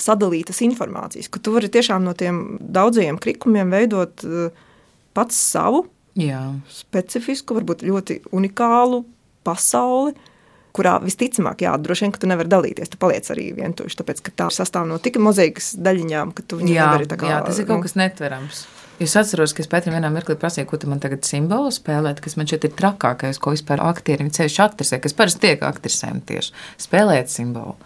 sadalītas 0.00 0.60
informācijas, 0.64 1.28
ka 1.32 1.40
tu 1.40 1.54
vari 1.54 1.70
tiešām 1.72 2.04
no 2.04 2.12
tiem 2.16 2.58
daudzajiem 2.60 3.18
krikumiem 3.20 3.72
veidot 3.72 4.24
eh, 4.28 4.64
pats 5.16 5.38
savu 5.40 5.86
Jā. 6.20 6.42
specifisku, 6.72 7.56
varbūt 7.56 7.84
ļoti 7.88 8.20
unikālu 8.36 9.04
pasauli, 9.46 10.12
kurā 10.76 10.96
visticamāk, 11.02 11.64
jā, 11.64 11.72
droši 11.80 12.06
vien, 12.06 12.14
ka 12.14 12.22
tu 12.22 12.30
nevari 12.30 12.52
dalīties. 12.52 12.92
Tu 12.92 13.00
paliec 13.00 13.28
arī 13.32 13.48
vientuļš, 13.56 13.96
tāpēc 14.00 14.22
ka 14.26 14.34
tā 14.44 14.48
sastāv 14.54 14.86
no 14.90 15.00
tik 15.02 15.18
mozaīkas 15.22 15.74
daļiņām, 15.80 16.34
ka 16.36 16.44
tu 16.46 16.60
viņu 16.60 16.74
Jā, 16.74 16.90
nevari 16.90 17.08
tā 17.10 17.18
kā. 17.20 17.30
jā, 17.32 17.42
tas 17.46 17.60
ir 17.62 17.68
kaut 17.68 17.80
nu, 17.80 17.86
kas 17.88 17.96
netverams. 17.98 18.66
Es 19.02 19.12
atceros, 19.20 19.52
ka 19.52 19.60
es 19.60 19.68
Pēterim 19.68 19.98
vienā 19.98 20.08
mirklī 20.08 20.38
prasīju, 20.40 20.68
ko 20.70 20.78
tu 20.80 20.88
man 20.88 21.02
tagad 21.02 21.26
simbolu 21.28 21.68
spēlēt, 21.74 22.22
kas 22.24 22.38
man 22.40 22.48
šķiet 22.48 22.70
ir 22.70 22.76
trakākais, 22.78 23.40
ko 23.44 23.52
vispār 23.52 23.82
aktierim 23.84 24.30
ceļš 24.32 24.56
aktrisē, 24.64 25.00
kas 25.04 25.16
parasti 25.18 25.42
tiek 25.44 25.64
aktrisēm 25.68 26.22
tieši 26.24 26.54
spēlēt 26.86 27.28
simbolu. 27.32 27.76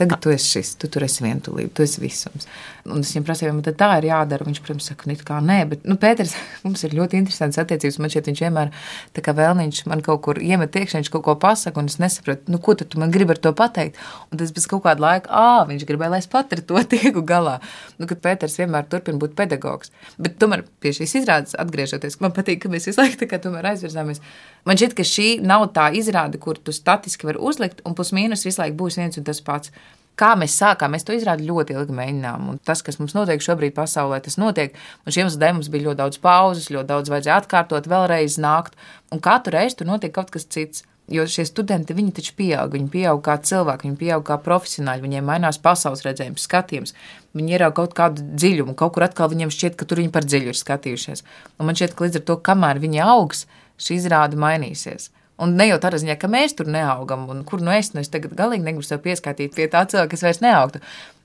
Tagad 0.00 0.24
tu 0.24 0.32
esi 0.32 0.56
šis, 0.56 0.72
tu 0.80 0.88
tur 0.90 1.04
esi 1.06 1.22
vientulība, 1.22 1.70
tu 1.76 1.84
esi 1.84 2.00
visums. 2.02 2.48
Un 2.84 3.00
es 3.00 3.14
viņam 3.14 3.24
prasīju, 3.24 3.52
vai 3.64 3.72
tā 3.80 3.86
ir 3.96 4.06
jādara. 4.10 4.44
Viņš, 4.44 4.58
protams, 4.60 4.86
saka, 4.90 5.06
nu, 5.08 5.14
kā 5.24 5.38
nē, 5.40 5.56
bet, 5.70 5.86
nu, 5.88 5.96
Pēters, 6.00 6.34
mums 6.66 6.82
ir 6.84 6.92
ļoti 6.98 7.16
interesants 7.16 7.56
attiecības. 7.62 7.96
Man 8.02 8.12
šķiet, 8.12 8.26
viņš 8.28 8.42
vienmēr 8.44 8.72
tā 9.16 9.24
kā 9.24 9.32
vēlniņš 9.38 9.80
man 9.88 10.02
kaut 10.04 10.20
kur 10.26 10.40
iemet 10.42 10.76
iekšā, 10.76 11.00
viņš 11.00 11.10
kaut 11.14 11.24
ko 11.24 11.36
pasaka, 11.40 11.80
un 11.80 11.88
es 11.88 11.96
nesapratu, 12.02 12.52
nu, 12.52 12.60
ko 12.60 12.76
tu 12.76 13.00
man 13.00 13.14
gribi 13.14 13.32
ar 13.32 13.40
to 13.40 13.54
pateikt. 13.56 13.96
Un 14.28 14.42
tas 14.42 14.52
pēc 14.52 14.68
kaut 14.74 14.84
kāda 14.84 15.00
laika, 15.00 15.32
ah, 15.32 15.64
viņš 15.70 15.86
gribēja, 15.88 16.12
lai 16.12 16.20
es 16.20 16.28
pat 16.28 16.52
ar 16.52 16.60
to 16.68 16.84
tieku 16.92 17.24
galā. 17.24 17.56
Nu, 17.96 18.10
kad 18.10 18.20
Pēters 18.28 18.58
vienmēr 18.60 18.84
turpina 18.92 19.22
būt 19.22 19.32
pedagogs. 19.40 19.94
Bet 20.20 20.36
tomēr 20.42 20.66
pie 20.84 20.92
šīs 21.00 21.16
izrādes 21.22 21.56
atgriežoties, 21.56 22.20
man 22.20 22.36
patīk, 22.36 22.66
ka 22.66 22.72
mēs 22.72 22.90
visu 22.90 23.00
laiku 23.00 23.22
tā 23.24 23.32
kā 23.32 23.40
tomēr 23.40 23.72
aizvirzāmies. 23.72 24.20
Man 24.68 24.76
šķiet, 24.76 24.96
ka 25.00 25.08
šī 25.08 25.28
nav 25.40 25.70
tā 25.72 25.88
izrāde, 25.96 26.36
kur 26.36 26.60
tu 26.60 26.72
statiski 26.76 27.32
vari 27.32 27.40
uzlikt, 27.40 27.80
un 27.88 27.96
plus 27.96 28.12
mīnus 28.12 28.44
visu 28.44 28.60
laiku 28.60 28.82
būs 28.84 29.00
viens 29.00 29.20
un 29.20 29.24
tas 29.24 29.40
pats. 29.44 29.72
Kā 30.20 30.32
mēs 30.38 30.54
sākām, 30.60 30.92
mēs 30.94 31.06
to 31.06 31.14
izrādi 31.16 31.48
ļoti 31.48 31.74
ilgi 31.74 31.94
mēģinām. 31.96 32.48
Un 32.52 32.58
tas, 32.62 32.84
kas 32.86 33.00
mums 33.00 33.16
notiek 33.16 33.42
šobrīd 33.42 33.74
pasaulē, 33.74 34.20
tas 34.22 34.38
notiek. 34.38 34.76
Un 35.02 35.14
šiem 35.14 35.26
uzdevumiem 35.26 35.58
mums 35.58 35.70
bija 35.74 35.88
ļoti 35.88 36.00
daudz 36.04 36.20
pauzes, 36.22 36.70
ļoti 36.70 36.90
daudz 36.92 37.10
vajadzēja 37.10 37.38
atkārtot, 37.42 37.88
vēlreiz 37.90 38.38
nākt. 38.42 38.78
Un 39.10 39.22
katru 39.24 39.56
reizi 39.56 39.80
tur 39.80 39.90
notiek 39.90 40.14
kaut 40.14 40.30
kas 40.34 40.46
cits. 40.46 40.84
Jo 41.12 41.26
šie 41.28 41.44
studenti, 41.44 41.92
viņi 41.92 42.14
taču 42.16 42.32
pieaug, 42.38 42.72
viņi 42.72 42.86
pieaug 42.88 43.18
kā 43.26 43.34
cilvēki, 43.44 43.90
viņi 43.90 43.98
pieaug 44.00 44.22
kā 44.24 44.38
profesionāļi, 44.40 45.04
viņiem 45.04 45.26
mainās 45.28 45.58
pasaules 45.60 46.00
redzējums, 46.06 46.46
skatījums. 46.48 46.94
Viņi 47.36 47.58
ierauga 47.58 47.82
kaut 47.82 47.92
kādu 47.98 48.24
dziļumu, 48.24 48.72
kaut 48.78 48.94
kur 48.94 49.04
atkal 49.04 49.28
viņiem 49.28 49.52
šķiet, 49.52 49.76
ka 49.76 49.84
tur 49.84 50.00
viņi 50.00 50.14
par 50.14 50.24
dziļu 50.24 50.54
ir 50.54 50.56
skatījušies. 50.56 51.24
Un 51.58 51.68
man 51.68 51.76
šķiet, 51.76 51.92
ka 51.92 52.06
līdz 52.06 52.22
ar 52.22 52.24
to, 52.30 52.38
kamēr 52.48 52.80
viņi 52.80 53.04
augs, 53.04 53.44
šī 53.76 53.98
izrāde 54.00 54.40
mainīsies. 54.40 55.10
Un 55.42 55.56
ne 55.58 55.66
jau 55.66 55.80
tādā 55.82 55.98
ziņā, 55.98 56.14
ka 56.20 56.28
mēs 56.30 56.52
tur 56.54 56.68
neaugam, 56.70 57.24
un 57.32 57.40
kur 57.46 57.62
nu 57.64 57.72
es, 57.74 57.90
nu 57.94 58.02
es 58.04 58.10
tagad 58.12 58.36
galīgi 58.38 58.62
negribu 58.62 58.86
sev 58.86 59.00
pieskaitīt 59.02 59.56
pie 59.56 59.66
tā 59.70 59.82
cilvēka, 59.90 60.12
kas 60.12 60.22
vairs 60.22 60.42
neaugtu. 60.44 60.82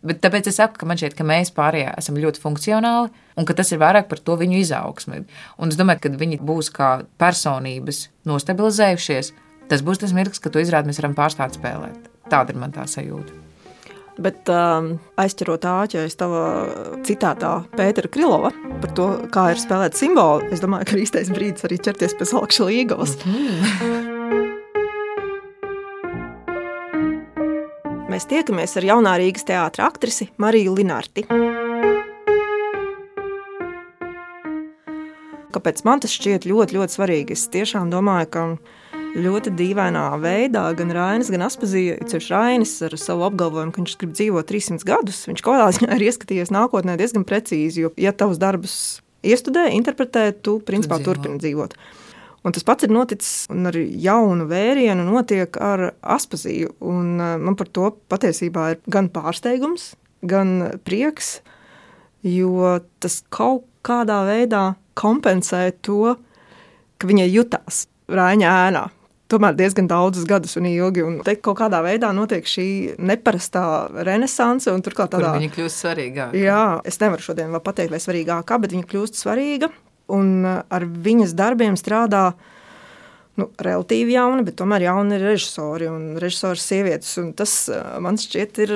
Bet 0.09 0.21
tāpēc 0.23 0.47
es 0.49 0.57
saku, 0.57 0.79
ka 0.79 0.87
man 0.89 0.97
šķiet, 0.97 1.13
ka 1.17 1.27
mēs 1.27 1.51
pārējie 1.53 1.91
esam 1.99 2.17
ļoti 2.17 2.41
funkcionāli, 2.41 3.11
un 3.37 3.45
ka 3.45 3.53
tas 3.59 3.69
ir 3.69 3.81
vairāk 3.83 4.07
par 4.09 4.23
to 4.23 4.37
viņu 4.39 4.63
izaugsmi. 4.63 5.21
Un 5.61 5.69
es 5.69 5.77
domāju, 5.77 6.05
ka 6.07 6.13
viņi 6.23 6.39
būs 6.41 6.71
kā 6.73 6.89
personības 7.21 8.07
nostabilizējušies. 8.29 9.33
Tas 9.69 9.85
būs 9.85 10.01
tas 10.01 10.15
mirklis, 10.17 10.41
kad 10.41 10.55
to 10.55 10.63
izrādi 10.63 10.89
mēs 10.89 11.03
varam 11.03 11.13
pārstāt 11.19 11.59
spēlēt. 11.59 12.09
Tāda 12.33 12.55
ir 12.55 12.63
man 12.63 12.73
tā 12.73 12.89
sajūta. 12.89 13.48
Bet 14.19 14.49
um, 14.51 14.97
aizķerot 15.21 15.63
āķi 15.63 16.01
aiz 16.01 16.17
tava 16.19 16.41
citātā 17.07 17.53
Pētera 17.71 18.09
Krilova 18.11 18.51
par 18.81 18.91
to, 18.97 19.07
kā 19.31 19.49
ir 19.53 19.61
spēlēt 19.61 19.95
simbolu, 19.95 20.49
es 20.51 20.59
domāju, 20.63 20.89
ka 20.89 20.97
ir 20.97 21.03
īstais 21.05 21.31
brīdis 21.31 21.63
arī 21.67 21.79
ķerties 21.85 22.17
pie 22.19 22.27
salkša 22.27 22.67
līgavas. 22.67 23.15
Mēs 28.09 28.27
tiekamies 28.27 28.75
ar 28.75 28.89
jaunā 28.89 29.15
Rīgas 29.21 29.45
teātra 29.47 29.87
aktrisi 29.87 30.27
Mariju 30.41 30.75
Linarti. 30.75 31.23
Kāpēc 35.55 35.79
man 35.87 36.03
tas 36.03 36.11
šķiet 36.13 36.43
ļoti, 36.49 36.75
ļoti 36.75 36.95
svarīgi? 36.97 37.37
Es 37.37 37.47
tiešām 37.53 37.87
domāju, 37.93 38.27
ka 38.33 38.43
ļoti 39.17 39.53
dīvainā 39.57 40.03
veidā 40.21 40.63
gan 40.77 40.91
Rainis, 40.93 41.29
gan 41.33 41.45
Aspazija, 41.45 41.97
ceļš 42.09 42.27
Rainis 42.33 42.73
ar 42.85 42.95
savu 42.99 43.25
apgalvojumu, 43.27 43.73
ka 43.73 43.81
viņš 43.81 43.95
grib 44.01 44.13
dzīvot 44.17 44.49
300 44.49 44.87
gadus, 44.87 45.23
viņš 45.29 45.43
kaut 45.45 45.57
kādā 45.57 45.69
ziņā 45.77 45.97
ir 45.97 46.05
ieskatījies 46.09 46.53
nākotnē 46.53 46.97
diezgan 46.99 47.25
precīzi, 47.27 47.85
jo, 47.85 47.93
ja 47.99 48.13
tavus 48.15 48.41
darbus 48.41 48.75
iestudē, 49.25 49.69
interpretē, 49.75 50.29
tu 50.35 50.59
principā 50.65 50.99
dzīvo. 50.99 51.07
turpini 51.09 51.41
dzīvot. 51.41 51.75
Un 52.47 52.55
tas 52.55 52.63
pats 52.63 52.85
ir 52.87 52.93
noticis, 52.93 53.49
un 53.51 53.67
ar 53.67 53.75
jaunu 53.75 54.45
vērienu 54.47 55.03
notiek 55.03 55.57
ar 55.59 55.89
Aspaziju. 55.99 56.71
Un 56.87 57.19
eh, 57.19 57.35
man 57.41 57.57
par 57.59 57.67
to 57.67 57.91
patiesībā 58.11 58.69
ir 58.73 58.79
gan 58.87 59.09
pārsteigums, 59.11 59.91
gan 60.23 60.79
prieks, 60.87 61.41
jo 62.23 62.77
tas 63.03 63.19
kaut 63.33 63.65
kādā 63.83 64.21
veidā 64.27 64.63
kompensē 64.99 65.69
to, 65.83 66.15
ka 66.99 67.11
viņai 67.11 67.27
jutās 67.31 67.87
Rāņa 68.09 68.55
ēnā. 68.69 68.87
Tomēr 69.29 69.53
diezgan 69.57 69.85
daudzus 69.89 70.25
gadus 70.29 70.57
un 70.57 70.65
ilgi. 70.65 71.03
Un 71.05 71.19
te 71.25 71.35
kaut 71.37 71.59
kādā 71.59 71.83
veidā 71.85 72.09
notiek 72.17 72.47
šī 72.49 72.97
neparastā 72.97 73.63
renaissance, 74.07 74.71
un 74.73 74.81
turklāt 74.85 75.13
Kur 75.13 75.21
tādā 75.21 75.35
viņi 75.37 75.51
kļūst 75.53 75.83
svarīgāki. 75.83 76.43
Jā, 76.47 76.63
es 76.89 76.97
nevaru 77.01 77.27
šodien 77.27 77.53
vēl 77.53 77.61
pateikt, 77.65 77.93
vai 77.93 78.01
svarīgākā, 78.01 78.57
bet 78.63 78.73
viņa 78.73 78.89
kļūst 78.89 79.19
svarīga. 79.21 79.69
Un 80.09 80.39
uh, 80.41 80.63
ar 80.73 80.87
viņas 80.89 81.35
darbiem 81.37 81.77
strādā 81.77 82.31
nu, 83.39 83.47
relatīvi 83.61 84.15
jauni, 84.17 84.45
bet 84.47 84.57
tomēr 84.59 84.87
jauni 84.87 85.17
ir 85.17 85.25
režisori 85.29 85.89
un 85.91 86.07
režisori 86.21 86.63
sievietes. 86.63 87.11
Un 87.21 87.33
tas 87.37 87.53
man 88.01 88.17
šķiet 88.19 88.63
ir 88.65 88.73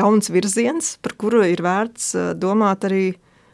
jauns 0.00 0.32
virziens, 0.32 0.94
par 1.04 1.16
kuru 1.20 1.44
ir 1.46 1.62
vērts 1.64 2.14
domāt 2.40 2.88
arī 2.88 3.04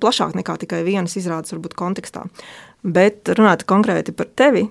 plašāk 0.02 0.36
nekā 0.36 0.56
tikai 0.62 0.82
vienas 0.86 1.16
izrādes 1.18 1.54
varbūt 1.54 1.76
kontekstā. 1.78 2.26
Bet 2.86 3.28
runāt 3.34 3.64
konkrēti 3.68 4.14
par 4.16 4.30
tevi, 4.38 4.66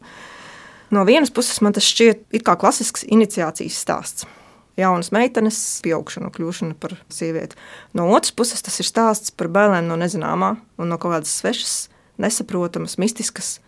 no 0.93 1.05
vienas 1.07 1.33
puses 1.33 1.61
man 1.65 1.75
tas 1.75 1.87
šķiet 1.87 2.27
kā 2.45 2.57
klasisks 2.59 3.05
iniciācijas 3.07 3.79
stāsts. 3.85 4.27
Jaunas 4.75 5.13
meitenes, 5.15 5.57
pieaugšana, 5.85 6.33
kļūšana 6.35 6.75
par 6.79 6.97
sievieti. 7.13 7.55
No 7.95 8.09
otras 8.11 8.33
puses, 8.35 8.59
tas 8.65 8.75
ir 8.83 8.87
stāsts 8.87 9.31
par 9.31 9.47
bailēm 9.47 9.87
no 9.87 9.95
nezināmā 9.99 10.51
un 10.75 10.91
no 10.91 10.97
kaut 10.99 11.15
kādas 11.15 11.31
svešas, 11.39 11.75
nesaprotamas, 12.19 12.97
mistiskas 12.99 13.59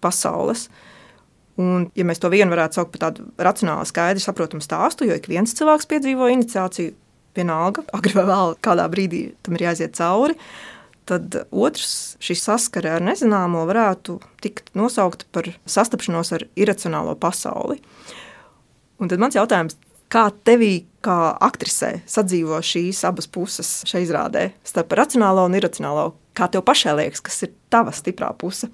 pasaules. 0.00 0.70
Un, 1.60 1.90
ja 1.96 2.04
mēs 2.08 2.20
to 2.20 2.28
vienu 2.32 2.52
varētu 2.52 2.80
saukt 2.80 2.94
par 2.94 3.06
tādu 3.06 3.26
racionālu, 3.40 3.84
skaidru, 3.88 4.20
saprotamu 4.24 4.64
stāstu, 4.64 5.08
jo 5.08 5.16
ik 5.16 5.28
viens 5.28 5.52
cilvēks 5.56 5.88
piedzīvo 5.88 6.28
iniciāciju, 6.32 6.96
vienalga, 7.36 7.84
agri 7.96 8.16
vai 8.16 8.24
vēl 8.28 8.56
kādā 8.64 8.88
brīdī 8.92 9.22
tam 9.44 9.56
ir 9.56 9.68
jāiziet 9.68 9.96
cauri, 9.96 10.36
tad 11.06 11.36
otrs, 11.54 12.16
šī 12.22 12.36
saskare 12.38 12.96
ar 12.96 13.04
nezināmo, 13.04 13.62
varētu 13.68 14.18
tikt 14.42 14.72
nosaukt 14.78 15.26
par 15.34 15.48
sastapšanos 15.70 16.32
ar 16.36 16.46
iracionālo 16.58 17.14
pasauli. 17.20 17.78
Un 19.00 19.12
tad 19.12 19.22
mans 19.22 19.36
jautājums, 19.36 19.76
kā 20.12 20.28
tevī, 20.46 20.86
kā 21.04 21.36
aktrisē, 21.46 22.00
sadzīvo 22.10 22.58
šīs 22.64 23.02
abas 23.08 23.28
puses 23.30 23.80
šai 23.88 24.04
izrādē, 24.06 24.48
starp 24.66 24.94
racionālo 24.98 25.46
un 25.46 25.58
iracionālo? 25.58 26.12
Kā 26.36 26.50
tev 26.52 26.66
pašai 26.66 26.96
liekas, 26.98 27.22
kas 27.24 27.42
ir 27.46 27.52
tava 27.72 27.94
stiprā 27.96 28.32
puse? 28.36 28.68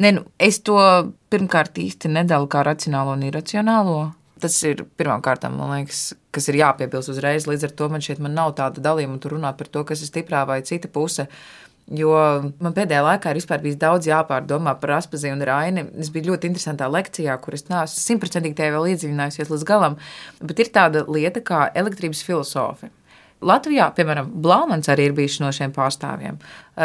Ne, 0.00 0.12
nu, 0.16 0.24
es 0.40 0.60
to 0.64 0.78
pirmkārt 1.32 1.78
īsti 1.80 2.10
nedalu 2.12 2.48
kā 2.50 2.62
racionālo 2.66 3.16
un 3.16 3.24
iracionālo. 3.26 4.00
Tas 4.42 4.56
ir 4.66 4.80
pirmkārt, 4.98 5.44
man 5.54 5.70
liekas, 5.76 6.14
kas 6.34 6.48
ir 6.50 6.58
jāpiebilst 6.58 7.12
uzreiz. 7.12 7.46
Līdz 7.46 7.68
ar 7.68 7.74
to 7.78 7.88
man 7.92 8.02
šeit 8.02 8.22
man 8.22 8.34
nav 8.34 8.56
tāda 8.58 8.82
dalījuma, 8.82 9.20
tur 9.22 9.36
runāt 9.36 9.60
par 9.60 9.70
to, 9.70 9.84
kas 9.86 10.02
ir 10.02 10.10
stiprā 10.10 10.42
vai 10.48 10.62
cita 10.66 10.90
puse. 10.90 11.28
Jo 11.90 12.14
man 12.62 12.74
pēdējā 12.76 13.02
laikā 13.04 13.32
ir 13.34 13.60
bijis 13.62 13.76
daudz 13.76 14.06
jāpārdomā 14.06 14.76
par 14.80 14.94
Aspaziju 14.96 15.34
un 15.34 15.42
Raini. 15.44 15.86
Es 15.98 16.12
biju 16.14 16.30
ļoti 16.30 16.48
interesantā 16.48 16.86
lekcijā, 16.88 17.34
kur 17.42 17.54
es 17.54 17.66
neesmu 17.68 18.00
simtprocentīgi 18.00 18.56
tajā 18.56 18.72
vēl 18.76 18.92
iedziļinājusies 18.92 19.50
līdz 19.50 19.66
galam. 19.66 19.98
Bet 20.40 20.62
ir 20.62 20.70
tāda 20.72 21.04
lieta 21.08 21.42
kā 21.42 21.66
elektrības 21.74 22.22
filozofija. 22.24 22.94
Latvijā, 23.42 23.88
piemēram, 23.96 24.30
Blāmans 24.42 24.86
arī 24.92 25.08
ir 25.08 25.16
bijis 25.16 25.40
no 25.42 25.50
šiem 25.50 25.72
pārstāvjiem. 25.74 26.38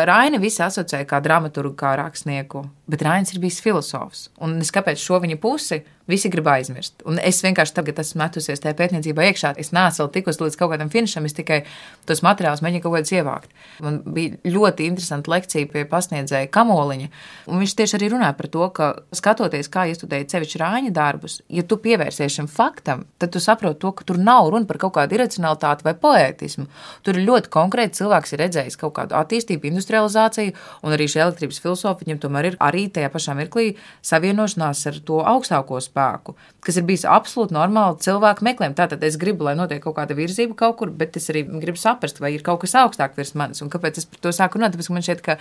Raina 0.10 0.40
visi 0.42 0.64
asociē 0.66 1.04
kā 1.06 1.22
dramaturgu, 1.22 1.76
kā 1.78 1.94
rakstnieku, 2.00 2.64
bet 2.88 3.04
Rainis 3.06 3.34
ir 3.34 3.42
bijis 3.44 3.62
filozofs. 3.64 4.28
Un 4.44 4.58
es 4.64 4.74
kāpēc 4.74 5.02
šo 5.02 5.22
viņa 5.24 5.40
pusi 5.44 5.84
visi 6.08 6.30
grib 6.32 6.48
aizmirst. 6.48 7.02
Un 7.08 7.20
es 7.20 7.42
vienkārši 7.44 7.76
tagad 7.76 8.00
esmu 8.02 8.22
metusies 8.22 8.62
tajā 8.64 8.76
pētniecībā 8.80 9.28
iekšā. 9.28 9.54
Es 9.60 9.74
neesmu 9.76 10.06
vēl 10.06 10.12
tikusi 10.16 10.44
līdz 10.46 10.58
kaut 10.60 10.72
kādam 10.74 10.92
finišam, 10.92 11.28
es 11.28 11.36
tikai 11.36 11.60
tos 12.08 12.24
materiālus 12.24 12.64
mēģinu 12.64 12.84
kaut 12.86 12.96
kādus 12.96 13.14
ievākt. 13.16 13.56
Man 13.84 14.00
bija 14.16 14.40
ļoti 14.48 14.88
interesanta 14.88 15.34
lekcija 15.34 15.68
pie 15.74 15.84
pasniedzēja 15.92 16.52
Kamoliņa. 16.54 17.10
Un 17.52 17.62
viņš 17.62 17.76
tieši 17.82 17.98
arī 18.00 18.12
runāja 18.14 18.38
par 18.40 18.50
to, 18.54 18.70
ka 18.78 18.90
skatoties, 19.20 19.72
kā 19.74 19.88
iestudēja 19.92 20.30
sevišķi 20.32 20.62
Rāņa 20.64 20.94
darbus, 20.96 21.42
ja 21.52 21.66
tu 21.68 21.80
pievērsies 21.84 22.40
šim 22.40 22.48
faktam, 22.52 23.04
tad 23.20 23.36
tu 23.36 23.44
saproti 23.44 23.82
to, 23.84 23.92
ka 23.98 24.08
tur 24.08 24.22
nav 24.22 24.52
runa 24.54 24.68
par 24.70 24.80
kaut 24.82 24.96
kādu 24.96 25.20
iracionalitāti 25.20 25.88
vai 25.88 25.96
poētismu. 26.00 26.68
Tur 27.04 27.20
ir 27.20 27.28
ļoti 27.28 27.52
konkrēti 27.52 28.00
cilvēks 28.00 28.34
ir 28.34 28.44
redzējis 28.46 28.80
kaut 28.80 28.96
kādu 28.96 29.18
attīstību, 29.20 29.68
industrializāciju, 29.74 30.56
un 30.88 30.96
arī 30.96 31.10
šī 31.12 31.24
elektrības 31.26 31.62
filozofija 31.64 32.08
viņam 32.08 32.24
tomēr 32.24 32.52
ir 32.52 32.60
arī 32.64 32.77
tajā 32.94 33.10
pašā 33.14 33.34
mirklī 33.38 33.66
savienošanās 34.06 34.84
ar 34.92 35.00
to 35.08 35.18
augstāko 35.32 35.80
spēku, 35.84 36.36
kas 36.64 36.78
ir 36.80 36.86
bijis 36.88 37.06
absolūti 37.10 37.56
normāli 37.58 37.98
cilvēku 38.06 38.46
meklējumi. 38.48 38.78
Tātad 38.78 39.04
es 39.08 39.18
gribu, 39.20 39.48
lai 39.48 39.56
notiek 39.60 39.82
kaut 39.84 39.98
kāda 39.98 40.18
virzība 40.18 40.56
kaut 40.60 40.78
kur, 40.82 40.94
bet 40.94 41.18
es 41.20 41.28
arī 41.34 41.44
gribu 41.48 41.82
saprast, 41.82 42.22
vai 42.24 42.36
ir 42.36 42.46
kaut 42.46 42.62
kas 42.64 42.78
augstāk 42.84 43.18
virs 43.18 43.34
manis. 43.40 43.64
Un 43.66 43.74
kāpēc 43.74 43.98
es 44.02 44.08
par 44.12 44.24
to 44.24 44.36
sāku 44.36 44.62
runāt? 44.62 44.78
Tāpēc 44.78 44.92
man 44.94 45.06
šķiet, 45.10 45.26
ka 45.26 45.38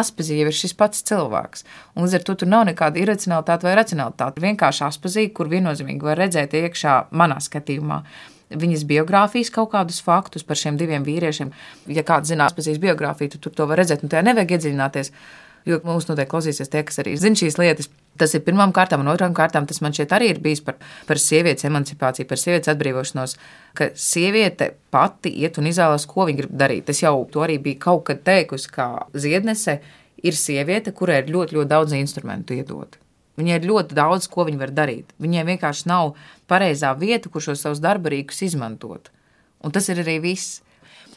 Aspazija 0.00 0.48
ir 0.48 0.56
šis 0.56 0.76
pats 0.80 1.04
cilvēks. 1.10 1.68
Un 1.94 2.06
līdz 2.06 2.18
ar 2.20 2.26
to 2.26 2.40
tur 2.40 2.50
nav 2.50 2.66
nekāda 2.70 3.04
iracionalitāte 3.04 3.68
vai 3.68 3.76
racionalitāte. 3.78 4.42
Vienkārši 4.44 4.86
Aspazija, 4.88 5.36
kur 5.36 5.52
viennozīmīgi 5.52 6.10
var 6.10 6.20
redzēt 6.24 6.56
iekšā 6.64 7.00
manā 7.12 7.40
skatījumā 7.44 8.04
viņas 8.50 8.86
biogrāfijas 8.88 9.52
kaut 9.54 9.72
kādus 9.74 10.00
faktus 10.02 10.44
par 10.46 10.58
šiem 10.58 10.78
diviem 10.80 11.04
vīriešiem. 11.06 11.52
Ja 11.94 12.04
kāds 12.06 12.30
zinās 12.30 12.54
par 12.56 12.66
viņas 12.66 12.82
biogrāfiju, 12.82 13.34
tad 13.34 13.44
tur 13.44 13.54
to 13.54 13.66
var 13.70 13.80
redzēt, 13.80 14.02
un 14.02 14.12
tajā 14.12 14.24
nevajag 14.26 14.56
iedziļināties. 14.56 15.12
Jo 15.68 15.80
mums 15.84 16.08
noteikti 16.08 16.30
klausīsies 16.32 16.70
tie, 16.72 16.82
kas 16.86 17.02
arī 17.02 17.16
zina 17.20 17.36
šīs 17.36 17.58
lietas. 17.60 17.90
Tas 18.20 18.34
ir 18.36 18.42
pirmām 18.44 18.72
kārtām, 18.76 19.04
un 19.04 19.12
otrām 19.12 19.32
kārtām 19.36 19.68
tas 19.68 19.78
man 19.84 19.94
šeit 19.96 20.10
arī 20.12 20.32
ir 20.32 20.40
bijis 20.42 20.60
par, 20.64 20.76
par 21.08 21.20
sievietes 21.20 21.64
emancipāciju, 21.68 22.26
par 22.28 22.40
sievietes 22.40 22.72
atbrīvošanos, 22.72 23.36
ka 23.78 23.92
sieviete 23.96 24.72
pati 24.92 25.32
iet 25.44 25.60
un 25.60 25.70
izvēlas, 25.70 26.08
ko 26.10 26.26
viņa 26.28 26.42
grib 26.42 26.56
darīt. 26.62 26.90
Es 26.92 27.00
jau 27.04 27.14
to 27.32 27.44
arī 27.46 27.60
biju 27.62 27.80
kaut 27.80 28.02
kad 28.10 28.24
teikusi, 28.26 28.72
kā 28.74 28.88
ziednese 29.14 29.78
ir 30.26 30.36
sieviete, 30.36 30.92
kurai 30.96 31.22
ir 31.22 31.30
ļoti, 31.32 31.56
ļoti 31.56 31.70
daudz 31.70 31.96
instrumentu 31.96 32.58
iedot. 32.58 32.98
Viņai 33.40 33.56
ir 33.60 33.68
ļoti 33.70 33.96
daudz, 33.96 34.26
ko 34.28 34.44
viņa 34.48 34.60
var 34.60 34.72
darīt. 34.76 35.14
Viņai 35.22 35.46
vienkārši 35.54 35.88
nav 35.88 36.12
pareizā 36.50 36.92
vieta, 36.98 37.30
kur 37.32 37.44
šos 37.44 37.62
savus 37.64 37.80
darba 37.80 38.12
rīkus 38.12 38.42
izmantot. 38.50 39.08
Un 39.64 39.72
tas 39.72 39.88
ir 39.92 40.02
arī 40.02 40.18
viss. 40.24 40.60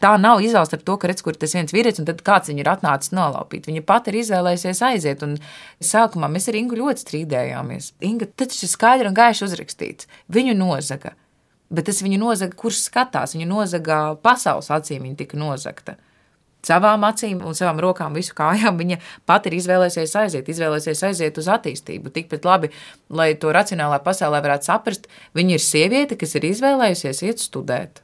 Tā 0.03 0.17
nav 0.19 0.41
izvēle 0.43 0.75
ar 0.75 0.81
to, 0.83 0.97
ka 0.99 1.07
redz, 1.07 1.23
kur 1.23 1.37
tas 1.39 1.53
viens 1.55 1.71
vīrietis, 1.71 2.01
un 2.03 2.07
tad 2.09 2.19
kāds 2.27 2.51
viņu 2.51 2.59
ir 2.59 2.69
atnācis 2.73 3.13
nolaupīt. 3.15 3.69
Viņa 3.69 3.85
pati 3.87 4.11
ir 4.11 4.19
izvēlējusies 4.19 4.81
aiziet, 4.89 5.23
un 5.23 5.37
sākumā 5.79 6.27
mēs 6.33 6.49
ar 6.51 6.59
Ingu 6.59 6.79
ļoti 6.81 7.05
strīdējāmies. 7.05 7.93
Inga, 8.03 8.27
tas 8.41 8.59
ir 8.59 8.71
skaidri 8.71 9.07
un 9.07 9.15
gaiši 9.15 9.47
uzrakstīts. 9.47 10.09
Viņu 10.35 10.57
nozaga, 10.59 11.13
bet 11.71 11.87
tas 11.87 12.03
viņu 12.03 12.19
nozaga, 12.19 12.57
kurš 12.59 12.83
skatās, 12.89 13.37
viņu 13.37 13.47
nozaga 13.47 14.01
pasaules 14.25 14.67
acīm, 14.75 15.07
viņa 15.07 15.21
tika 15.23 15.39
nozagta 15.39 15.95
savām 16.63 17.03
acīm 17.07 17.41
un 17.43 17.57
savām 17.57 17.81
rokām, 17.83 18.15
visu 18.15 18.35
kājām, 18.37 18.77
viņa 18.79 18.99
pati 19.27 19.51
ir 19.51 19.57
izvēlējusies 19.59 20.15
aiziet, 20.21 20.51
izvēlējusies 20.51 21.03
aiziet 21.09 21.39
uz 21.41 21.49
attīstību. 21.51 22.13
Tikpat 22.15 22.47
labi, 22.47 22.71
lai 23.11 23.33
to 23.39 23.51
racionālā 23.55 23.99
pasaulē 24.05 24.39
varētu 24.45 24.69
saprast, 24.69 25.09
viņa 25.35 25.57
ir 25.57 25.63
sieviete, 25.63 26.19
kas 26.19 26.37
ir 26.39 26.47
izvēlējusies 26.53 27.23
iet 27.27 27.43
studēt. 27.43 28.02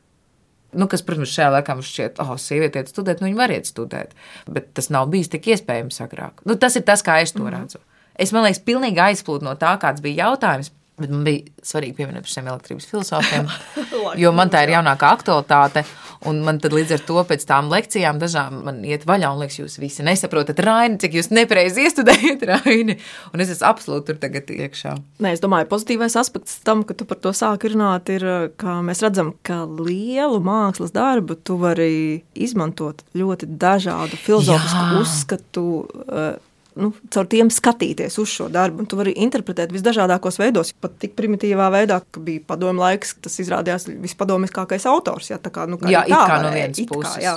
Nu, 0.78 0.86
kas, 0.90 1.02
protams, 1.06 1.32
šajā 1.34 1.50
laikā 1.56 1.76
mums 1.78 1.90
šķiet, 1.90 2.20
oh, 2.22 2.36
sieviete 2.38 2.84
iet 2.84 2.92
studēt, 2.92 3.22
nu, 3.22 3.30
viņa 3.30 3.40
var 3.40 3.54
iet 3.56 3.70
studēt. 3.70 4.12
Bet 4.50 4.70
tas 4.78 4.92
nav 4.94 5.08
bijis 5.10 5.32
tik 5.34 5.48
iespējams 5.50 6.02
agrāk. 6.06 6.44
Nu, 6.46 6.58
tas 6.62 6.78
ir 6.78 6.86
tas, 6.86 7.02
kā 7.06 7.20
es 7.24 7.34
to 7.34 7.42
mhm. 7.42 7.56
redzu. 7.56 7.82
Es, 8.20 8.34
man 8.36 8.46
liekas, 8.46 8.62
pilnīgi 8.68 9.02
aizplūdu 9.02 9.48
no 9.48 9.56
tā, 9.58 9.72
kāds 9.82 10.04
bija 10.04 10.28
jautājums. 10.28 10.74
Bet 11.00 11.14
man 11.14 11.24
bija 11.28 11.66
svarīgi 11.66 11.96
pieminēt 11.98 12.26
par 12.26 12.34
šiem 12.34 12.52
elektrības 12.52 12.88
filozofiem, 12.90 13.50
jo 14.24 14.32
man 14.36 14.52
tā 14.52 14.66
ir 14.66 14.76
jaunākā 14.78 15.14
aktualitāte. 15.18 15.86
Un 16.28 16.42
man 16.44 16.58
līdz 16.60 16.98
ar 16.98 17.04
to 17.08 17.22
pēc 17.24 17.46
tām 17.48 17.70
lekcijām 17.72 18.18
dažām 18.20 18.58
man 18.66 18.82
iet 18.84 19.06
vaļā, 19.08 19.30
un 19.32 19.40
liekas, 19.40 19.62
jūs 19.62 19.78
visi 19.80 20.04
nesaprotat 20.04 20.60
Raini, 20.66 20.98
cik 21.00 21.16
jūs 21.16 21.30
nepareizi 21.32 21.86
iestudējat 21.88 22.44
Raini. 22.50 22.98
Un 23.32 23.44
es 23.44 23.54
esmu 23.54 23.70
absolūti 23.70 24.10
tur 24.10 24.20
tagad 24.20 24.52
iekšā. 24.52 24.98
Nē, 25.24 25.32
es 25.38 25.44
domāju, 25.44 25.70
pozitīvais 25.72 26.18
aspekts 26.20 26.58
tam, 26.68 26.84
ka 26.84 26.98
tu 27.00 27.08
par 27.08 27.22
to 27.24 27.32
sāki 27.36 27.72
runāt, 27.72 28.12
ir, 28.12 28.28
ka 28.60 28.82
mēs 28.84 29.04
redzam, 29.06 29.32
ka 29.48 29.62
lielu 29.64 30.42
mākslas 30.44 30.92
darbu 30.96 31.40
tu 31.40 31.56
vari 31.62 32.20
izmantot 32.36 33.06
ļoti 33.16 33.48
dažādu 33.60 34.20
filozofisku 34.20 34.84
Jā. 34.84 35.00
uzskatu 35.00 35.66
uh, 35.80 36.36
nu, 36.80 36.92
caur 37.14 37.28
tiem 37.30 37.50
skatīties 37.54 38.18
uz 38.22 38.32
šo 38.32 38.48
darbu. 38.54 38.86
Tu 38.90 38.98
vari 39.00 39.14
interpretēt 39.24 39.74
visdažādākos 39.76 40.40
veidos, 40.42 40.72
pat 40.80 40.96
tik 41.02 41.16
primitīvā 41.20 41.68
veidā, 41.74 42.00
ka 42.02 42.24
bija 42.24 42.44
padomu 42.48 42.84
laiks, 42.84 43.16
tas 43.24 43.36
izrādījās 43.44 43.90
vispadomiskākais 44.04 44.88
autors. 44.90 45.30
Jā, 45.32 45.40
kā, 45.44 45.66
nu, 45.70 45.80
kā 45.82 45.92
jā, 45.92 46.06
tā, 46.08 46.22
kā 46.32 46.40
no 46.44 46.52
vienas 46.54 46.82
puses. 46.90 47.18
Kā, 47.18 47.24
jā. 47.24 47.36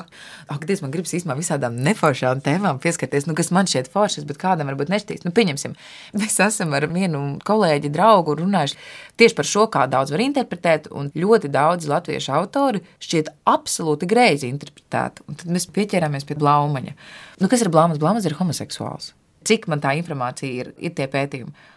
Ak, 0.52 0.66
Dievs, 0.68 0.82
man 0.84 0.92
gribas 0.94 1.14
īstenībā 1.16 1.36
visādām 1.38 1.78
neforšām 1.84 2.42
tēmām 2.44 2.80
pieskarties, 2.82 3.26
nu, 3.28 3.36
kas 3.38 3.52
man 3.54 3.70
šķiet 3.70 3.90
foršas, 3.92 4.26
bet 4.28 4.40
kādam 4.42 4.70
varbūt 4.70 4.92
nešķīs. 4.92 5.24
Nu, 5.26 5.34
pieņemsim, 5.34 5.76
mēs 6.18 6.38
esam 6.46 6.76
ar 6.78 6.86
vienu 6.92 7.22
kolēģi, 7.46 7.92
draugu 7.94 8.36
runājuši 8.40 8.78
tieši 9.20 9.38
par 9.38 9.48
šo, 9.48 9.66
kā 9.72 9.86
daudz 9.90 10.14
var 10.14 10.24
interpretēt, 10.24 10.90
un 10.94 11.10
ļoti 11.16 11.50
daudz 11.52 11.88
latviešu 11.90 12.34
autori 12.38 12.82
šķiet 13.02 13.32
absolūti 13.50 14.08
greizi 14.10 14.50
interpretēti. 14.52 15.26
Un 15.28 15.40
tad 15.40 15.52
mēs 15.52 15.68
pieķērāmies 15.72 16.28
pie 16.28 16.38
Blaumaņa. 16.38 16.94
Nu, 17.42 17.50
kas 17.50 17.64
ir 17.64 17.72
Blaumaņs? 17.72 18.02
Blaumaņs 18.02 18.30
ir 18.30 18.38
homoseksuāls 18.38 19.12
cik 19.48 19.68
man 19.72 19.82
tā 19.82 19.94
informācija 19.98 20.64
ir, 20.64 20.74
ir 20.78 20.94
tie 20.96 21.08
pētījumi. 21.10 21.70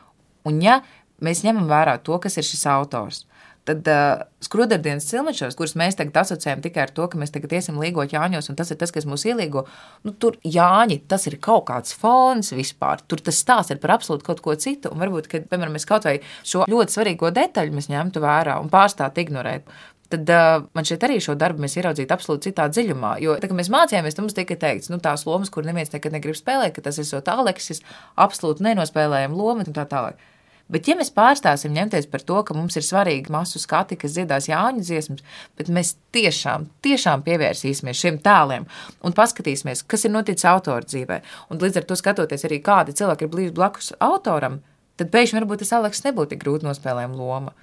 Un 0.49 0.61
ja 0.63 0.81
mēs 1.23 1.45
ņemam 1.45 1.69
vērā 1.69 1.97
to, 2.03 2.17
kas 2.21 2.37
ir 2.37 2.45
šis 2.45 2.65
autors, 2.69 3.23
tad 3.65 3.87
uh, 3.89 4.21
skrudardienas 4.45 5.07
cilmečos, 5.09 5.55
kurus 5.57 5.73
mēs 5.79 5.97
tagad 5.97 6.19
asociējam 6.21 6.61
tikai 6.61 6.83
ar 6.85 6.91
to, 6.93 7.07
ka 7.09 7.17
mēs 7.17 7.33
tagad 7.33 7.55
iesim 7.57 7.79
līgot 7.81 8.13
Jāņos, 8.13 8.51
un 8.51 8.59
tas 8.59 8.69
ir 8.69 8.77
tas, 8.81 8.93
kas 8.93 9.07
mūs 9.09 9.25
ielīgo, 9.25 9.65
nu, 10.05 10.13
tur 10.21 10.37
Jāņi, 10.45 10.99
tas 11.09 11.25
ir 11.29 11.39
kaut 11.41 11.65
kāds 11.71 11.95
fons 11.97 12.53
vispār, 12.53 13.01
tur 13.09 13.23
tas 13.25 13.41
stāsts 13.41 13.73
ir 13.73 13.81
par 13.81 13.95
absolūti 13.97 14.27
kaut 14.27 14.43
ko 14.45 14.53
citu, 14.61 14.93
un 14.93 15.01
varbūt, 15.01 15.31
ka, 15.31 15.41
piemēram, 15.49 15.73
mēs 15.79 15.89
kaut 15.89 16.05
vai 16.05 16.19
šo 16.45 16.67
ļoti 16.69 16.99
svarīgo 16.99 17.33
detaļu 17.33 17.73
mēs 17.73 17.89
ņemtu 17.89 18.21
vērā 18.21 18.59
un 18.61 18.69
pārstāt 18.73 19.17
ignorēt 19.25 19.73
tad 20.11 20.29
uh, 20.31 20.67
man 20.77 20.87
šeit 20.87 21.03
arī 21.07 21.17
šo 21.23 21.35
darbu 21.39 21.63
mēs 21.63 21.77
ieraudzītu 21.79 22.15
absolūti 22.15 22.51
citā 22.51 22.67
dziļumā. 22.71 23.15
Jo, 23.23 23.35
tā, 23.41 23.49
kad 23.49 23.57
mēs 23.57 23.71
mācījāmies, 23.73 24.17
mums 24.21 24.37
tika 24.37 24.57
teikts, 24.61 24.91
nu, 24.93 24.99
tās 25.03 25.25
lomas, 25.27 25.51
kur 25.53 25.65
neviens 25.67 25.93
nekad 25.93 26.15
negrib 26.15 26.37
spēlēt, 26.37 26.75
ka 26.75 26.85
tas 26.85 27.01
so 27.01 27.21
Aleksis, 27.35 27.81
absolūti 28.21 28.65
nenospēlējama 28.67 29.37
loma 29.37 29.65
un 29.65 29.75
tā 29.75 29.87
tālāk. 29.89 30.21
Bet, 30.65 30.87
ja 30.89 30.95
mēs 30.97 31.11
pārstāsim 31.13 31.75
ņemties 31.75 32.07
par 32.09 32.23
to, 32.25 32.39
ka 32.45 32.55
mums 32.57 32.73
ir 32.79 32.85
svarīgi 32.85 33.29
masu 33.33 33.59
skati, 33.61 33.97
kas 34.01 34.15
dziedās 34.15 34.47
Jāņa 34.49 34.81
dziesmas, 34.81 35.21
bet 35.59 35.69
mēs 35.69 35.93
tiešām, 36.15 36.65
tiešām 36.85 37.21
pievērsīsimies 37.27 37.99
šiem 38.01 38.17
tēliem 38.25 38.65
un 39.05 39.13
paskatīsimies, 39.17 39.83
kas 39.85 40.07
ir 40.07 40.15
noticis 40.15 40.47
autora 40.49 40.87
dzīvē, 40.87 41.19
un 41.53 41.61
līdz 41.61 41.81
ar 41.81 41.85
to 41.85 41.99
skatoties 41.99 42.47
arī, 42.49 42.63
kādi 42.65 42.97
cilvēki 42.97 43.27
ir 43.27 43.35
bijuši 43.35 43.55
blakus 43.59 43.91
autoram, 44.01 44.57
tad 44.97 45.13
pēkšņi 45.13 45.43
varbūt 45.43 45.61
tas 45.61 45.75
Aleks 45.77 46.01
nebūtu 46.07 46.33
tik 46.33 46.41
grūti 46.41 46.65
nospēlējama 46.65 47.21
loma. 47.21 47.53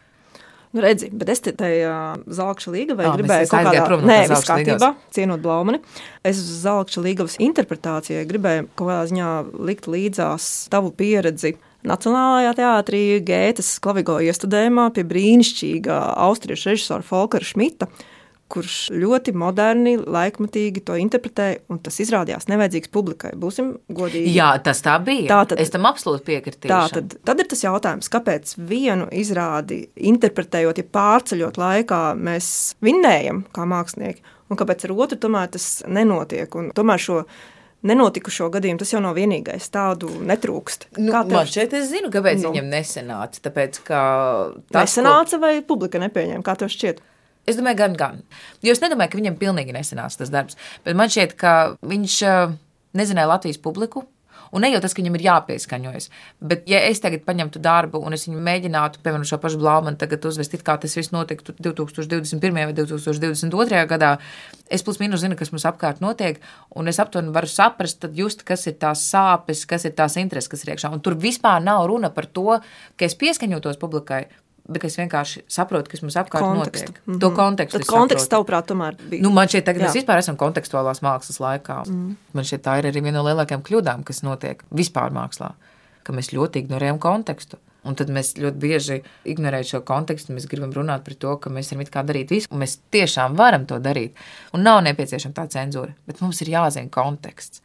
Nu, 0.73 0.81
redzi, 0.81 1.11
bet 1.13 1.29
es 1.29 1.43
te 1.45 1.53
tajā 1.53 1.97
zelta 2.33 2.73
līgā 2.73 2.95
vai 2.97 3.11
mēs 3.11 3.19
gribēju 3.19 3.49
kaut 3.51 3.67
kādā 3.69 3.83
no 3.91 4.09
nē, 4.09 4.21
viss 4.31 4.47
kārtībā, 4.49 4.89
cienot 5.13 5.43
Blaumani. 5.45 5.83
Es 6.25 6.41
uz 6.41 6.63
zelta 6.63 7.03
līgavas 7.05 7.37
interpretācijai 7.45 8.23
gribēju 8.31 8.71
kaut 8.71 8.87
kādā 8.87 9.03
ziņā 9.11 9.33
likt 9.69 9.91
līdzās 9.93 10.49
tavu 10.73 10.95
pieredzi. 10.97 11.59
Nacionālajā 11.85 12.55
teātrī 12.57 13.03
Gētas 13.27 13.75
klavigo 13.83 14.17
iestudējumā 14.23 14.87
pie 14.97 15.05
brīnišķīgā 15.13 15.99
austriešu 16.25 16.71
režisora 16.71 17.05
Folkera 17.05 17.45
Šmita, 17.45 17.91
kurš 18.53 18.75
ļoti 18.93 19.33
moderni, 19.39 19.95
laikmatīgi 19.99 20.83
to 20.89 20.97
interpretēja, 21.01 21.61
un 21.73 21.79
tas 21.85 21.97
izrādījās 22.05 22.49
nevajadzīgs 22.51 22.91
publikai. 22.93 23.33
Būsim 23.41 23.71
godīgi. 23.97 24.35
Jā, 24.37 24.51
tas 24.65 24.83
tā 24.85 24.99
bija. 25.05 25.29
Tātad- 25.31 25.61
es 25.63 25.73
tam 25.73 25.89
absolūti 25.89 26.27
piekritīšu. 26.29 26.69
Tā 26.73 26.83
tad, 26.99 27.17
tad 27.25 27.41
ir 27.41 27.49
tas 27.53 27.65
jautājums, 27.65 28.11
kāpēc 28.13 28.55
vienu 28.59 29.09
izrādi 29.11 29.87
interpretējot, 29.97 30.83
ja 30.83 30.85
pārceļot 30.99 31.57
laikā, 31.63 32.03
mēs 32.19 32.75
vinnējam 32.85 33.45
kā 33.57 33.65
mākslinieki, 33.73 34.21
un 34.51 34.57
kāpēc 34.61 34.85
ar 34.85 34.93
otru 34.97 35.19
tomēr 35.19 35.51
tas 35.57 35.83
nenotiek. 35.89 36.55
Un 36.61 36.71
tomēr 36.77 37.01
šo 37.01 37.25
nenotikušo 37.83 38.47
gadījumu 38.55 38.79
tas 38.79 38.93
jau 38.95 39.01
nav 39.03 39.17
vienīgais. 39.19 39.67
Tādu 39.75 40.11
netrūkst. 40.29 40.87
Nu, 41.03 41.11
man 41.13 41.49
šeit 41.51 41.73
es 41.75 41.89
zinu, 41.91 42.13
kāpēc 42.15 42.43
Nu. 42.45 42.53
viņam 42.53 42.69
nesenāca. 42.71 43.41
Tāpēc, 43.49 43.81
ka 43.89 44.03
tas, 44.71 44.95
ko- 44.95 45.03
nesanāca 45.03 45.41
vai 45.43 45.55
publika 45.63 45.99
nepieņēma? 45.99 46.45
Kā 46.47 46.55
tev 46.61 46.69
šķiet? 46.69 47.01
Es 47.49 47.59
domāju, 47.59 47.81
gan, 47.81 47.95
gan. 47.99 48.23
Jo 48.63 48.75
es 48.75 48.83
nedomāju, 48.83 49.13
ka 49.13 49.19
viņam 49.19 49.39
pilnīgi 49.41 49.75
nesanāca 49.75 50.23
tas 50.23 50.31
darbs. 50.31 50.59
Bet 50.87 50.99
man 50.99 51.11
šķiet, 51.11 51.37
ka 51.39 51.55
viņš 51.83 52.19
eh, 52.29 52.57
nezināja 52.99 53.31
Latvijas 53.35 53.63
publiku. 53.63 54.07
Un 54.53 54.61
ne 54.61 54.69
jau 54.69 54.83
tas, 54.85 54.93
ka 54.93 55.01
viņam 55.01 55.15
ir 55.17 55.23
jāpieskaņojas. 55.25 56.07
Bet, 56.45 56.67
ja 56.69 56.83
es 56.85 57.01
tagad 57.01 57.23
paņemtu 57.25 57.61
darbu 57.65 58.03
un 58.05 58.13
es 58.13 58.27
viņu 58.27 58.41
mēģinātu, 58.45 59.01
piemēram, 59.01 59.25
šo 59.25 59.39
pašu 59.41 59.61
blāmanu, 59.63 59.97
tagad 59.97 60.27
uzvest, 60.29 60.59
kā 60.61 60.75
tas 60.81 60.93
viss 60.99 61.13
notiktu 61.15 61.55
2021. 61.57 62.59
vai 62.59 62.75
2022. 62.77 63.81
gadā, 63.89 64.11
es 64.69 64.85
plus 64.85 65.01
mīnus 65.01 65.25
zinu, 65.25 65.39
kas 65.41 65.55
mums 65.55 65.65
apkārt 65.71 66.05
notiek, 66.05 66.43
un 66.77 66.93
es 66.93 67.01
aptuveni 67.01 67.33
varu 67.33 67.49
saprast, 67.49 68.03
tad 68.05 68.19
just, 68.19 68.45
kas 68.45 68.67
ir 68.69 68.77
tās 68.83 69.07
sāpes, 69.09 69.65
kas 69.69 69.89
ir 69.89 69.97
tās 69.97 70.19
intereses, 70.21 70.53
kas 70.53 70.67
ir 70.67 70.75
iekšā. 70.75 70.93
Un 70.93 71.01
tur 71.01 71.17
vispār 71.17 71.65
nav 71.65 71.87
runa 71.89 72.13
par 72.13 72.29
to, 72.29 72.61
ka 73.01 73.09
es 73.09 73.17
pieskaņotos 73.17 73.81
publikai. 73.81 74.27
Bet 74.71 74.85
es 74.87 74.95
vienkārši 74.95 75.43
saprotu, 75.51 75.91
kas 75.91 76.05
mums 76.05 76.15
apkārt 76.21 76.45
Kontekstu. 76.45 76.93
notiek. 76.95 77.19
To 77.21 77.33
kontekstu. 77.35 77.81
Tad 77.83 77.89
konteksts, 77.91 78.31
tavuprāt, 78.31 78.69
tomēr 78.71 78.95
bija. 79.11 79.25
Nu, 79.25 79.33
man 79.35 79.51
šķiet, 79.51 79.73
mēs 79.75 79.89
Jā. 79.91 79.97
vispār 79.99 80.23
esam 80.23 80.39
kontekstuālās 80.39 81.03
mākslas 81.03 81.41
laikā. 81.43 81.81
Mm. 81.91 82.15
Man 82.39 82.47
šķiet, 82.47 82.63
tā 82.63 82.77
ir 82.79 82.87
arī 82.93 83.03
viena 83.03 83.19
no 83.19 83.25
lielākajām 83.27 83.65
kļūdām, 83.67 84.05
kas 84.07 84.23
notiek 84.23 84.63
vispār 84.71 85.11
mākslā. 85.15 85.51
Ka 86.07 86.15
mēs 86.15 86.31
ļoti 86.35 86.63
ignorējam 86.63 87.03
kontekstu. 87.03 87.59
Un 87.83 87.99
tad 87.99 88.13
mēs 88.15 88.37
ļoti 88.39 88.63
bieži 88.63 89.01
ignorējam 89.27 89.67
šo 89.73 89.81
kontekstu. 89.87 90.37
Mēs 90.37 90.47
gribam 90.51 90.71
runāt 90.75 91.03
par 91.03 91.19
to, 91.19 91.35
ka 91.43 91.51
mēs 91.51 91.73
varam 91.75 91.91
kā 91.91 92.07
darīt 92.07 92.31
visu, 92.31 92.47
un 92.55 92.63
mēs 92.63 92.79
tiešām 92.95 93.35
varam 93.39 93.67
to 93.67 93.81
darīt. 93.83 94.15
Un 94.55 94.63
nav 94.63 94.85
nepieciešama 94.87 95.35
tā 95.35 95.49
cenzūra, 95.51 95.91
bet 96.07 96.23
mums 96.23 96.39
ir 96.45 96.55
jāzina 96.55 96.91
konteksts. 96.95 97.65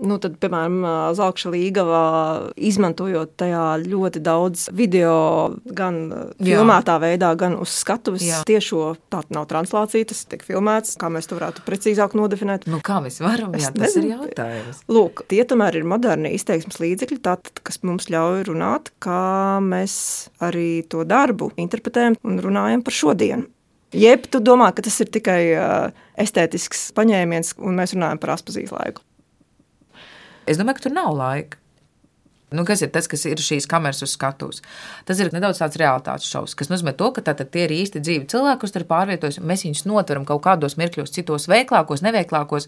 Nu, 0.00 0.16
tad, 0.22 0.36
piemēram, 0.40 0.80
Zelkša 1.18 1.50
līgavā 1.52 2.04
izmantojot 2.56 3.34
tajā 3.40 3.64
ļoti 3.84 4.22
daudz 4.24 4.66
video, 4.76 5.14
gan 5.76 5.98
Jā. 6.40 6.60
filmētā 6.60 6.96
veidā, 7.02 7.32
gan 7.38 7.58
uz 7.60 7.74
skatuves. 7.82 8.24
Jā. 8.24 8.40
Tiešo 8.48 8.94
tā 9.12 9.20
nav 9.34 9.46
translācija, 9.50 10.08
tas 10.08 10.24
tiek 10.30 10.44
filmēts. 10.46 10.96
Kā 11.00 11.10
mēs 11.12 11.28
to 11.28 11.36
varētu 11.36 11.64
precīzāk 11.66 12.16
nodefinēt? 12.18 12.64
Nu, 12.70 12.80
kā 12.84 13.00
mēs 13.04 13.20
varam? 13.20 13.52
Es 13.58 13.68
Jā, 13.68 13.74
tas 13.76 13.96
ir 13.98 14.06
nezinu. 14.08 14.16
jautājums. 14.24 14.82
Lūk, 14.88 15.24
tie 15.30 15.44
tomēr 15.44 15.80
ir 15.80 15.88
moderni 15.88 16.32
izteiksmes 16.38 16.80
līdzekļi, 16.80 17.20
tātad, 17.28 17.60
kas 17.66 17.82
mums 17.84 18.08
ļauj 18.12 18.46
runāt, 18.48 18.92
kā 19.04 19.60
mēs 19.64 19.94
arī 20.40 20.82
to 20.88 21.04
darbu 21.04 21.52
interpretējam 21.60 22.16
un 22.24 22.40
runājam 22.40 22.84
par 22.86 22.96
šodienu. 22.96 23.48
Jeb 23.90 24.28
tu 24.30 24.38
domā, 24.38 24.70
ka 24.70 24.84
tas 24.86 25.00
ir 25.02 25.08
tikai 25.10 25.40
uh, 25.58 26.02
estētisks 26.20 26.92
paņēmiens, 26.94 27.56
un 27.58 27.74
mēs 27.80 27.96
runājam 27.96 28.20
par 28.22 28.36
aspozīcijas 28.36 28.76
laiku. 28.76 29.02
Es 30.50 30.58
domāju, 30.58 30.80
ka 30.80 30.88
tur 30.88 30.96
nav 30.96 31.14
laika. 31.14 31.60
Nu, 32.50 32.64
kas 32.66 32.80
ir 32.82 32.90
tas, 32.90 33.06
kas 33.06 33.22
ir 33.30 33.38
šīs 33.38 33.68
kameras 33.70 34.02
uz 34.02 34.16
skatuves? 34.16 34.58
Tas 35.06 35.20
ir 35.22 35.28
nedaudz 35.30 35.60
tāds 35.62 35.78
realitātes 35.78 36.26
šovs, 36.26 36.56
kas 36.58 36.70
nozīmē 36.72 36.96
to, 36.98 37.12
ka 37.14 37.22
tātad 37.28 37.52
tie 37.54 37.68
ir 37.68 37.74
īsti 37.76 38.02
dzīvi 38.02 38.26
cilvēki, 38.32 38.60
kas 38.64 38.74
tur 38.74 38.84
pārvietojas, 38.90 39.38
mēs 39.38 39.62
viņus 39.68 39.84
notveram 39.86 40.26
kaut 40.26 40.42
kādos 40.48 40.74
mirkļos, 40.80 41.12
citos 41.14 41.46
veiklākos, 41.50 42.02
neveiklākos. 42.02 42.66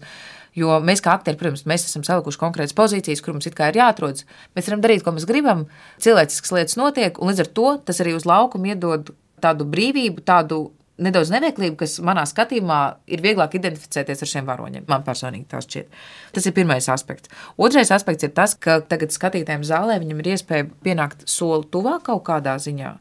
Jo 0.55 0.77
mēs, 0.85 1.01
kā 1.03 1.17
aktieri, 1.17 1.35
protams, 1.41 1.65
mēs 1.67 1.83
esam 1.89 2.05
salikuši 2.07 2.39
konkrētas 2.39 2.77
pozīcijas, 2.77 3.23
kur 3.25 3.35
mums 3.35 3.49
ir 3.49 3.59
jāatrodas. 3.59 4.23
Mēs 4.55 4.69
varam 4.69 4.85
darīt, 4.85 5.03
ko 5.03 5.15
mēs 5.17 5.27
gribam, 5.27 5.65
cilvēciskas 5.99 6.55
lietas 6.55 6.79
notiek, 6.79 7.19
un 7.19 7.33
līdz 7.33 7.43
ar 7.43 7.51
to 7.59 7.67
tas 7.83 7.99
arī 7.99 8.15
uz 8.15 8.29
laukumu 8.29 8.71
iedod 8.71 9.11
tādu 9.43 9.67
brīvību, 9.67 10.23
tādu 10.23 10.69
nedaudz 11.01 11.31
neveiklību, 11.33 11.77
kas 11.79 11.95
manā 12.05 12.25
skatījumā 12.29 12.79
ir 13.13 13.23
vieglāk 13.23 13.55
identificēties 13.57 14.23
ar 14.23 14.29
šiem 14.29 14.49
varoņiem. 14.49 14.85
Man 14.89 15.05
personīgi 15.05 15.47
tas 15.49 15.65
šķiet. 15.65 16.03
Tas 16.35 16.45
ir 16.49 16.55
pirmais 16.55 16.89
aspekts. 16.91 17.31
Otrais 17.57 17.91
aspekts 17.95 18.27
ir 18.27 18.33
tas, 18.35 18.53
ka 18.53 18.79
tagad 18.85 19.15
skatītājiem 19.15 19.65
zālē 19.67 19.97
viņam 20.03 20.21
ir 20.21 20.33
iespēja 20.35 20.69
pienākt 20.85 21.25
soli 21.29 21.65
tuvāk 21.73 22.05
kaut 22.09 22.23
kādā 22.29 22.55
ziņā. 22.61 22.93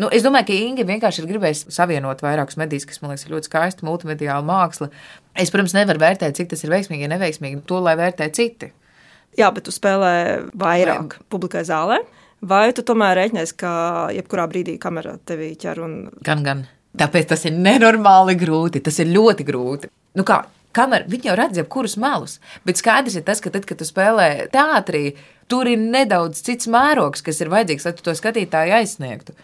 Nu, 0.00 0.08
es 0.08 0.24
domāju, 0.24 0.48
ka 0.48 0.56
Inga 0.56 0.84
vienkārši 0.88 1.20
ir 1.20 1.28
gribējusi 1.28 1.72
savienot 1.74 2.22
vairākus 2.24 2.56
medijas, 2.60 2.86
kas 2.88 3.02
man 3.02 3.12
liekas 3.12 3.28
ļoti 3.28 3.50
skaista 3.50 3.84
multimediāla 3.84 4.44
māksla. 4.48 4.88
Es, 5.36 5.52
protams, 5.52 5.74
nevaru 5.76 6.00
vērtēt, 6.00 6.38
cik 6.38 6.48
tas 6.52 6.64
ir 6.64 6.72
veiksmīgi, 6.72 7.04
ja 7.04 7.10
neveiksimīgi. 7.12 7.60
To 7.68 7.80
lai 7.84 7.92
vērtē 8.00 8.30
citi. 8.32 8.70
Jā, 9.36 9.50
bet 9.52 9.66
tu 9.68 9.72
spēlē 9.72 10.14
vairāk 10.56 11.18
vai... 11.18 11.26
publikai 11.32 11.64
zālē. 11.68 12.00
Vai 12.48 12.72
tu 12.74 12.82
tomēr 12.82 13.14
rēķinies, 13.20 13.52
ka 13.54 13.72
jebkurā 14.16 14.48
brīdī 14.50 14.78
kamera 14.80 15.14
tevi 15.28 15.52
ķer 15.60 15.84
un 15.84 15.98
Gan, 16.24 16.40
gan. 16.46 16.64
Tāpēc 16.98 17.30
tas 17.30 17.46
ir 17.48 17.54
nenormāli 17.56 18.34
grūti. 18.40 18.82
Tas 18.84 18.98
ir 19.00 19.12
ļoti 19.12 19.46
grūti. 19.48 19.88
Nu 20.18 20.26
kā, 20.28 20.42
kamera, 20.76 21.08
viņi 21.08 21.30
jau 21.30 21.36
redz 21.38 21.60
jebkurus 21.60 21.96
melus. 22.00 22.36
Bet 22.68 22.80
skaidrs 22.80 23.16
ir 23.16 23.24
tas, 23.28 23.40
ka 23.40 23.52
tad, 23.54 23.64
kad 23.68 23.80
tu 23.80 23.88
spēlē 23.88 24.28
teātrī, 24.52 25.14
tur 25.48 25.70
ir 25.70 25.80
nedaudz 25.80 26.44
cits 26.44 26.68
mērogs, 26.72 27.24
kas 27.24 27.40
ir 27.40 27.52
vajadzīgs, 27.52 27.88
lai 27.88 27.94
tu 27.96 28.04
to 28.06 28.14
skatītāju 28.18 28.76
aizsniegtu. 28.80 29.36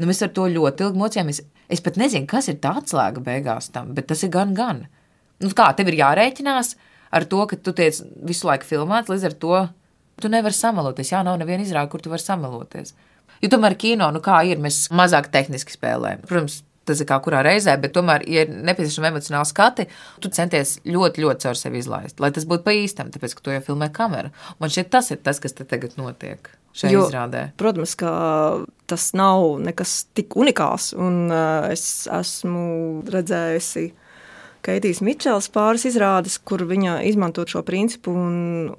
Nu, 0.00 0.08
mēs 0.08 0.24
ar 0.26 0.32
to 0.34 0.48
ļoti 0.50 0.88
ilgi 0.88 1.00
mocījāmies. 1.00 1.44
Es 1.72 1.84
pat 1.84 2.00
nezinu, 2.00 2.26
kas 2.30 2.48
ir 2.50 2.58
tā 2.62 2.74
atslēga 2.80 3.22
beigās 3.24 3.70
tam, 3.72 3.94
bet 3.96 4.08
tas 4.10 4.24
ir 4.26 4.32
gan, 4.34 4.56
gan. 4.56 4.84
Nu, 5.42 5.52
kā 5.56 5.70
tev 5.76 5.92
ir 5.92 6.00
jārēķinās 6.00 6.74
ar 7.14 7.26
to, 7.30 7.44
ka 7.50 7.60
tu 7.60 7.72
tiec 7.76 8.00
visu 8.26 8.48
laiku 8.48 8.66
filmēts, 8.68 9.12
līdz 9.12 9.28
ar 9.28 9.36
to 9.44 9.64
tu 10.20 10.30
nevari 10.32 10.56
samaloties. 10.56 11.12
Jā, 11.12 11.22
nav 11.26 11.38
neviena 11.40 11.64
izrāda, 11.64 11.90
kur 11.92 12.02
tu 12.02 12.12
vari 12.12 12.22
samaloties. 12.22 12.94
Jo 13.42 13.50
tomēr 13.52 13.76
kino, 13.78 14.08
nu 14.14 14.22
kā 14.24 14.40
ir, 14.48 14.60
mēs 14.62 14.88
mazāk 14.94 15.30
tehniski 15.34 15.74
spēlējam. 15.74 16.22
Protams, 16.28 16.60
tas 16.88 17.00
ir 17.00 17.08
kā 17.08 17.18
kurā 17.24 17.42
reizē, 17.46 17.76
bet 17.80 17.94
tomēr, 17.96 18.26
ja 18.30 18.44
ir 18.46 18.52
nepieciešama 18.54 19.12
emocionāla 19.12 19.48
skati, 19.48 19.88
tu 20.22 20.32
centies 20.34 20.78
ļoti, 20.88 21.24
ļoti 21.24 21.46
caur 21.46 21.60
sevi 21.60 21.80
izlaist, 21.82 22.20
lai 22.22 22.32
tas 22.34 22.48
būtu 22.48 22.66
pa 22.66 22.76
īstam, 22.76 23.12
tāpēc, 23.14 23.36
ka 23.38 23.46
to 23.46 23.56
jau 23.56 23.64
filmē 23.70 23.90
kamera. 23.94 24.34
Man 24.60 24.72
šķiet, 24.72 24.92
tas 24.92 25.10
ir 25.14 25.22
tas, 25.24 25.40
kas 25.42 25.56
te 25.56 25.66
tagad 25.68 25.96
notiek 26.00 26.52
Jo, 26.82 27.04
izrādē. 27.06 27.48
Protams, 27.60 27.94
ka 27.98 28.12
tas 28.90 29.12
nav 29.14 29.60
nekas 29.62 30.08
tik 30.16 30.34
unikāls. 30.38 30.90
Un, 30.98 31.28
uh, 31.30 31.68
es 31.70 32.08
esmu 32.10 33.04
redzējusi 33.14 33.84
Keitijas 34.64 35.02
Mičels 35.04 35.50
pāris 35.52 35.84
izrādes, 35.88 36.38
kur 36.40 36.62
viņa 36.64 36.96
izmanto 37.08 37.44
šo 37.48 37.60
principu. 37.66 38.14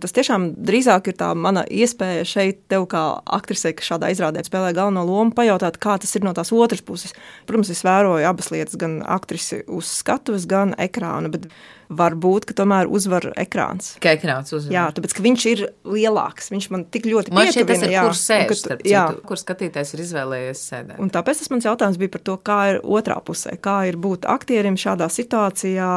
Tas 0.01 0.15
tiešām 0.15 0.47
drīzāk 0.65 1.11
ir 1.11 1.17
tā 1.19 1.29
mana 1.37 1.61
iespēja 1.69 2.25
šeit, 2.25 2.63
tev 2.71 2.87
kā 2.89 3.03
aktrisei, 3.37 3.75
kas 3.77 3.91
šādā 3.91 4.09
izrādē 4.13 4.41
spēlē 4.47 4.73
galveno 4.77 5.05
lomu, 5.05 5.35
pajautāt, 5.37 5.77
kā 5.81 5.99
tas 6.01 6.17
ir 6.17 6.25
no 6.25 6.33
tās 6.37 6.53
otras 6.55 6.81
puses. 6.85 7.13
Protams, 7.45 7.69
es 7.73 7.85
vēroju 7.85 8.25
abas 8.25 8.49
lietas, 8.53 8.79
gan 8.81 8.99
aktrisi 9.05 9.61
uz 9.69 9.91
skatuves, 10.01 10.49
gan 10.49 10.73
ekrāna. 10.81 11.29
Bet 11.33 11.49
var 11.89 12.15
būt, 12.15 12.45
ka 12.49 12.53
tomēr 12.57 12.87
uzvar 12.89 13.27
ekrāns. 13.37 13.91
Kā 14.01 14.15
ekrāns 14.17 14.51
uzmanīgs. 14.55 14.73
Jā, 14.73 14.85
tāpēc 14.97 15.13
ka 15.13 15.23
viņš 15.25 15.45
ir 15.51 15.63
lielāks. 15.85 16.49
Viņš 16.51 16.67
man 16.73 16.85
tik 16.89 17.05
ļoti 17.05 17.33
Man 17.35 17.47
šķiet, 17.51 17.67
tas 17.67 17.83
ir 17.85 17.93
jā, 17.93 18.01
kur 18.07 18.17
sēž, 18.17 18.47
ka- 18.49 18.55
starp 18.55 18.83
jā. 18.85 19.03
citu, 19.13 19.21
kur 19.29 19.37
skatītājs 19.37 19.93
ir 19.93 20.03
izvēlējies 20.05 20.63
sēdēt. 20.71 20.99
Un 20.99 21.09
tāpēc 21.13 21.41
tas 21.43 21.49
mans 21.53 21.65
jautājums 21.69 21.97
bija 22.01 22.09
par 22.17 22.21
to, 22.21 22.37
kā 22.37 22.59
ir 22.73 22.81
otrā 22.81 23.19
pusē. 23.23 23.57
Kā 23.61 23.77
ir 23.87 23.95
būt 24.01 24.25
aktierim 24.25 24.75
šādā 24.75 25.07
situācijā, 25.13 25.91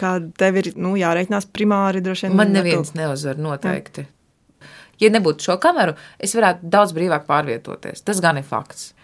kad 0.00 0.32
tev 0.40 0.56
ir 0.62 0.72
nu, 0.76 0.94
jāreikinās 0.96 1.46
primāri 1.52 2.00
droši 2.04 2.28
vien. 2.28 2.36
Man 2.36 2.48
ar 2.48 2.54
to- 2.54 2.62
neviens 2.62 2.94
neuzvar 2.94 3.36
noteikti. 3.36 4.06
Ja 4.98 5.10
nebūtu 5.12 5.44
šo 5.44 5.58
kameru, 5.60 5.92
es 6.18 6.32
varētu 6.34 6.70
daudz 6.72 6.94
brīvāk 6.96 7.26
pārvietoties. 7.28 8.00
Tas 8.02 8.20
gan 8.24 8.38
ir 8.40 8.42
fakts. 8.48 8.94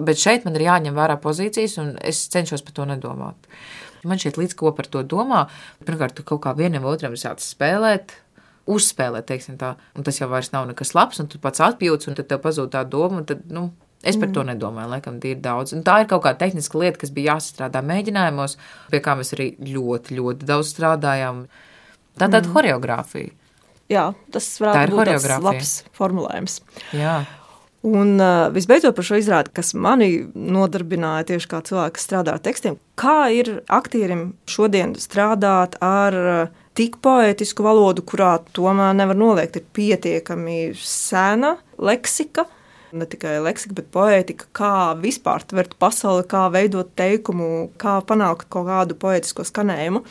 Bet 0.00 0.16
šeit 0.16 0.46
man 0.46 0.56
ir 0.56 0.62
jāņem 0.64 0.94
vērā 0.96 1.18
pozīcijas, 1.20 1.76
un 1.78 1.98
es 2.00 2.26
cenšos 2.32 2.62
par 2.64 2.72
to 2.72 2.86
nedomāt. 2.88 3.34
Man 4.08 4.18
šķiet, 4.18 4.40
līdz 4.40 4.56
ko 4.58 4.72
par 4.76 4.88
to 4.90 5.04
domā, 5.06 5.44
pirmkārt, 5.86 6.16
tu 6.18 6.26
kaut 6.26 6.42
kā 6.44 6.56
vienam 6.58 6.88
otram 6.90 7.14
sāc 7.18 7.44
spēlēt. 7.44 8.18
uzspēlēt, 8.70 9.26
teiksim 9.26 9.56
tā. 9.58 9.72
Un 9.98 10.04
tas 10.06 10.20
jau 10.20 10.28
vairs 10.30 10.52
nav 10.52 10.68
nekas 10.68 10.94
labs, 10.94 11.18
un 11.18 11.26
tu 11.26 11.40
pats 11.42 11.58
atjūti, 11.58 12.08
un 12.08 12.14
tad 12.14 12.28
tev 12.30 12.38
pazūd 12.44 12.70
tā 12.70 12.84
doma. 12.86 13.18
un 13.18 13.24
Tad, 13.26 13.42
nu, 13.50 13.72
Es 14.02 14.16
par 14.18 14.28
mm. 14.28 14.34
to 14.34 14.42
nedomāju, 14.42 14.90
laikam, 14.90 15.18
ir 15.22 15.38
daudz. 15.38 15.72
Un 15.76 15.84
tā 15.86 16.00
ir 16.02 16.08
kaut 16.10 16.24
kāda 16.24 16.40
tehniska 16.40 16.78
lieta, 16.80 16.98
kas 16.98 17.12
bija 17.14 17.36
jāsastrādā 17.36 17.84
mēģinājumos, 17.86 18.56
pie 18.90 19.00
kā 19.02 19.14
mēs 19.18 19.30
arī 19.36 19.52
ļoti, 19.62 20.16
ļoti 20.18 20.48
daudz 20.48 20.72
strādājām. 20.74 21.44
Tā 22.18 22.26
tāda 22.26 22.42
mm. 22.42 22.50
choreogrāfija. 22.50 23.30
Jā, 23.92 24.08
tas 24.34 24.48
varētu 24.62 24.98
būt 24.98 25.44
labs 25.44 25.72
formulējums. 25.94 26.58
Jā. 26.98 27.20
Un 27.82 28.14
uh, 28.22 28.46
visbeidzot 28.54 28.94
par 28.94 29.06
šo 29.06 29.18
izrādi, 29.18 29.50
kas 29.58 29.72
mani 29.74 30.28
nodarbināja 30.38 31.32
tieši 31.32 31.48
kā 31.50 31.58
cilvēks, 31.66 31.96
kas 31.96 32.04
strādā 32.06 32.36
ar 32.36 32.42
tekstiem, 32.44 32.76
kā 32.94 33.26
ir 33.34 33.56
aktierim 33.66 34.36
šodien 34.46 34.94
strādāt 35.02 35.74
ar 35.82 36.18
uh, 36.22 36.60
tik 36.78 37.00
poētisku 37.02 37.66
valodu, 37.66 38.04
kurā 38.06 38.36
tomēr 38.54 38.94
nevar 38.94 39.18
noliegt, 39.18 39.58
ir 39.58 39.66
pietiekami 39.74 40.76
sena 40.78 41.56
leksika. 41.82 42.46
Ne 42.94 43.08
tikai 43.08 43.38
leksika, 43.42 43.74
bet 43.80 43.90
poētika, 43.90 44.46
kā 44.54 44.72
vispār 45.00 45.42
tvert 45.48 45.74
pasauli, 45.80 46.22
kā 46.28 46.44
veidot 46.52 46.92
teikumu, 46.94 47.72
kā 47.80 47.98
panākt 48.06 48.46
kaut 48.52 48.68
kādu 48.68 48.98
poētisko 49.00 49.48
skanējumu. 49.48 50.04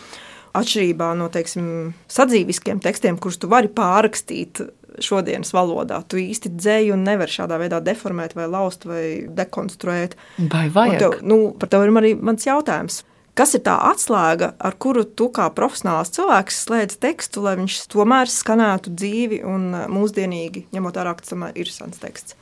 Atšķirībā 0.59 1.13
no 1.15 1.29
teiksim, 1.31 1.65
sadzīviskiem 2.11 2.81
tekstiem, 2.83 3.15
kurus 3.21 3.39
tu 3.39 3.47
vari 3.47 3.71
pārrakstīt 3.71 4.59
šodienas 4.99 5.53
valodā. 5.55 6.01
Tu 6.09 6.19
īsti 6.25 6.51
dzēju 6.57 6.97
un 6.97 7.05
nevari 7.07 7.31
šādā 7.31 7.59
veidā 7.61 7.79
deformēt, 7.83 8.35
vai 8.37 8.49
laust, 8.51 8.85
vai 8.89 9.05
dekonstruēt. 9.37 10.17
Vai 10.51 10.67
vajag? 10.73 10.99
Tev, 10.99 11.15
nu, 11.23 11.39
par 11.57 11.71
tevi 11.71 11.87
ir 11.87 12.01
arī 12.03 12.13
mans 12.19 12.47
jautājums. 12.47 13.01
Kas 13.37 13.55
ir 13.55 13.63
tā 13.63 13.77
atslēga, 13.87 14.51
ar 14.59 14.75
kuru 14.81 15.05
tu 15.07 15.29
kā 15.31 15.45
profesionāls 15.55 16.11
cilvēks 16.17 16.57
slēdz 16.65 16.97
tekstu, 16.99 17.45
lai 17.45 17.55
viņš 17.61 17.77
tomēr 17.93 18.27
skanētu 18.27 18.91
dzīvi 18.91 19.39
un 19.47 19.69
mūsdienīgi, 19.93 20.65
ņemot 20.75 20.99
vērā, 20.99 21.15
ka 21.15 21.23
tas 21.29 21.55
ir 21.55 21.71
sens 21.71 22.01
teksts? 22.01 22.35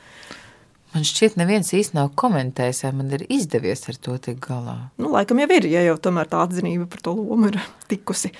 Man 0.90 1.06
šķiet, 1.06 1.36
neviens 1.38 1.68
īsti 1.70 1.94
nav 1.94 2.08
komentējis, 2.18 2.82
vai 2.88 2.90
man 2.98 3.12
ir 3.14 3.22
izdevies 3.30 3.86
ar 3.92 3.98
to 4.02 4.16
tikt 4.18 4.42
galā. 4.48 4.74
Nu, 4.98 5.12
laikam 5.14 5.38
jau 5.38 5.46
ir, 5.54 5.68
ja 5.70 5.84
jau 5.86 5.94
tomēr 6.02 6.26
tā 6.30 6.40
atzinība 6.42 6.88
par 6.90 7.04
to 7.06 7.14
lomu 7.14 7.52
ir 7.52 7.60
tikusi. 7.90 8.32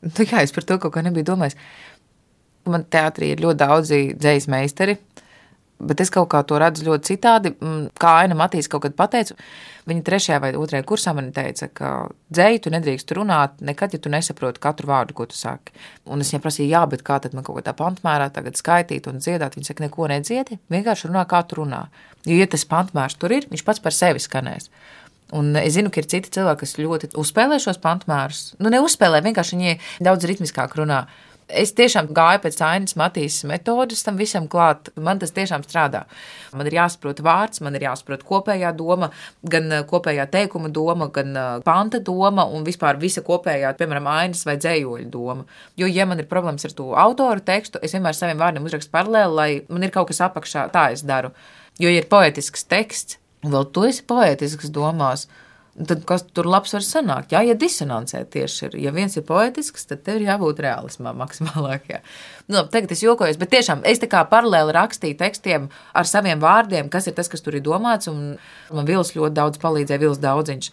Nu, 0.00 0.14
jā, 0.24 0.40
es 0.40 0.56
par 0.56 0.64
to 0.64 0.78
kaut 0.80 0.94
kā 0.94 1.04
nebiju 1.04 1.28
domājis. 1.34 1.58
Man 2.70 2.86
teātrī 2.90 3.34
ir 3.34 3.42
ļoti 3.44 3.60
daudzi 3.60 4.00
dzīslis 4.14 4.48
meistari, 4.52 4.96
bet 5.80 6.00
es 6.04 6.12
kaut 6.12 6.28
kā 6.32 6.42
to 6.46 6.58
redzu 6.60 6.86
ļoti 6.86 7.14
citādi. 7.14 7.52
Mm, 7.56 7.90
kā 8.00 8.18
Aina 8.22 8.36
Matīs 8.38 8.68
kaut 8.70 8.84
kad 8.84 8.96
pateica, 8.98 9.36
viņa 9.88 10.04
trešajā 10.06 10.40
vai 10.42 10.50
otrajā 10.58 10.84
kursā 10.86 11.14
man 11.16 11.30
teica, 11.36 11.70
ka 11.72 11.90
dzēju 12.32 12.62
tu 12.64 12.74
nedrīkst 12.74 13.14
runāt 13.16 13.64
nekad, 13.64 13.96
ja 13.96 14.02
tu 14.02 14.12
nesaproti 14.12 14.62
katru 14.62 14.90
vārdu, 14.92 15.16
ko 15.16 15.26
tu 15.30 15.38
saki. 15.38 15.74
Un 16.10 16.22
es 16.24 16.32
viņai 16.32 16.44
prasīju, 16.44 16.70
jā, 16.74 16.84
bet 16.92 17.04
kā 17.06 17.18
tad 17.24 17.36
man 17.36 17.46
kaut 17.46 17.60
kādā 17.60 17.74
pantmērā 17.76 18.30
tagad 18.34 18.60
skaitīt 18.60 19.08
un 19.10 19.22
dziedāt? 19.24 19.56
Viņa 19.56 19.72
saka, 19.72 19.86
neko 19.86 20.10
nedziedi, 20.12 20.60
vienkārši 20.72 21.10
runā, 21.10 21.26
kā 21.30 21.42
tu 21.48 21.62
runā. 21.62 21.86
Jo, 22.28 22.36
ja 22.36 22.48
tas 22.50 22.66
pantmērs 22.68 23.16
tur 23.20 23.32
ir, 23.32 23.48
viņš 23.50 23.64
pats 23.66 23.82
par 23.82 23.96
sevi 23.96 24.22
skanēs. 24.22 24.68
Un 25.36 25.54
es 25.60 25.76
zinu, 25.76 25.92
ka 25.94 26.02
ir 26.02 26.08
citi 26.10 26.32
cilvēki, 26.34 26.64
kas 26.64 26.78
ļoti 26.80 27.10
uzspēlē 27.20 27.60
šos 27.62 27.78
pantmērus. 27.82 28.42
Nu, 28.58 28.70
neuzspēlē, 28.74 29.22
vienkārši 29.22 29.56
viņi 29.56 29.76
daudz 30.02 30.26
ritmiskāk 30.26 30.74
runā. 30.78 31.04
Es 31.56 31.72
tiešām 31.74 32.10
gāju 32.14 32.42
pēc 32.44 32.58
Ainas 32.62 32.94
Matīsas 32.98 33.46
metodas 33.48 34.04
tam 34.06 34.18
visam 34.20 34.46
klāt. 34.50 34.90
Man 35.00 35.18
tas 35.22 35.34
tiešām 35.34 35.64
strādā. 35.66 36.04
Man 36.56 36.68
ir 36.68 36.76
jāsaprot 36.78 37.22
vārds, 37.24 37.62
man 37.64 37.76
ir 37.78 37.86
jāsaprot 37.88 38.22
kopējā 38.28 38.70
doma, 38.78 39.10
gan 39.42 39.68
uh, 39.72 39.82
kopējā 39.90 40.28
teikuma 40.30 40.70
doma, 40.72 41.10
gan 41.14 41.34
uh, 41.34 41.50
panta 41.66 42.00
doma 42.04 42.46
un 42.46 42.66
vispār 42.66 43.00
visa 43.02 43.24
kopējā, 43.26 43.74
piemēram, 43.78 44.08
ainas 44.10 44.46
vai 44.48 44.56
dzējoļa 44.60 45.10
doma. 45.10 45.46
Jo, 45.80 45.90
ja 45.90 46.06
man 46.08 46.22
ir 46.22 46.30
problēmas 46.30 46.68
ar 46.68 46.76
to 46.78 46.90
autoru 47.04 47.44
tekstu, 47.46 47.82
es 47.82 47.94
vienmēr 47.96 48.16
saviem 48.16 48.40
vārdiem 48.40 48.66
uzrakstu 48.70 48.94
paralēli, 48.94 49.38
lai 49.40 49.50
man 49.68 49.86
ir 49.86 49.94
kaut 49.94 50.10
kas 50.12 50.22
apakšā, 50.30 50.68
tā 50.74 50.90
es 50.94 51.06
daru. 51.06 51.34
Jo, 51.80 51.90
ja 51.90 52.02
ir 52.02 52.10
poetisks 52.10 52.66
teksts, 52.70 53.20
vēl 53.46 53.70
tu 53.74 53.86
esi 53.88 54.04
poetisks 54.06 54.72
domās, 54.74 55.26
Tad 55.26 55.49
kas 56.06 56.24
tur 56.34 56.48
labs 56.50 56.74
var 56.74 56.84
sanākt? 56.84 57.32
Jā, 57.34 57.40
ja 57.46 57.54
disonancē 57.58 58.24
tieši 58.32 58.66
ir. 58.66 58.76
Ja 58.84 58.92
viens 58.94 59.16
ir 59.16 59.24
poetisks, 59.26 59.86
tad 59.88 60.02
tev 60.06 60.18
ir 60.18 60.26
jābūt 60.26 60.62
realismā 60.64 61.12
maksimālākajā. 61.16 62.00
Nu, 62.50 62.64
tagad 62.72 62.90
es 62.90 63.04
jokojos, 63.04 63.38
bet 63.38 63.52
tiešām 63.54 63.84
es 63.86 64.02
tā 64.02 64.08
kā 64.10 64.24
paralēli 64.28 64.74
rakstīju 64.74 65.18
tekstiem 65.20 65.68
ar 65.94 66.08
saviem 66.10 66.42
vārdiem, 66.42 66.90
kas 66.90 67.06
ir 67.06 67.14
tas, 67.14 67.30
kas 67.30 67.44
tur 67.44 67.56
ir 67.56 67.64
domāts. 67.64 68.10
Man 68.10 68.88
Vils 68.88 69.14
ļoti 69.14 69.36
daudz 69.38 69.62
palīdzēja, 69.62 70.02
Vils 70.02 70.20
daudziņš. 70.22 70.70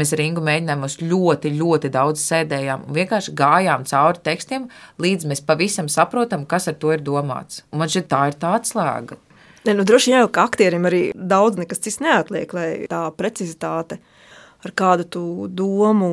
Mēs 0.00 0.14
ar 0.16 0.24
Ingu 0.24 0.44
mēģinājām, 0.48 0.88
ļoti, 1.12 1.54
ļoti 1.60 1.92
daudz 1.92 2.24
sēdējām 2.24 2.88
un 2.88 2.98
vienkārši 2.98 3.36
gājām 3.38 3.86
cauri 3.88 4.24
tekstiem, 4.24 4.68
līdz 5.02 5.28
mēs 5.28 5.44
pavisam 5.44 5.92
saprotam, 5.92 6.48
kas 6.48 6.70
ar 6.72 6.80
to 6.80 6.96
ir 6.96 7.04
domāts. 7.04 7.62
Un 7.72 7.84
man 7.84 7.92
šķiet, 7.92 8.08
tā 8.08 8.26
ir 8.32 8.40
tā 8.40 8.56
atslēga. 8.58 9.20
Ne, 9.66 9.74
nu, 9.74 9.84
droši 9.84 10.12
vien 10.12 10.22
jau 10.22 10.28
ka 10.32 10.46
aktierim 10.48 10.86
arī 10.88 11.08
daudz 11.12 11.58
nekas 11.60 11.82
cits 11.84 12.00
neatliek, 12.00 12.52
lai 12.56 12.68
tā 12.88 13.02
precizitāte 13.18 13.98
ar 14.64 14.74
kādu 14.74 15.06
tu 15.06 15.22
domu 15.50 16.08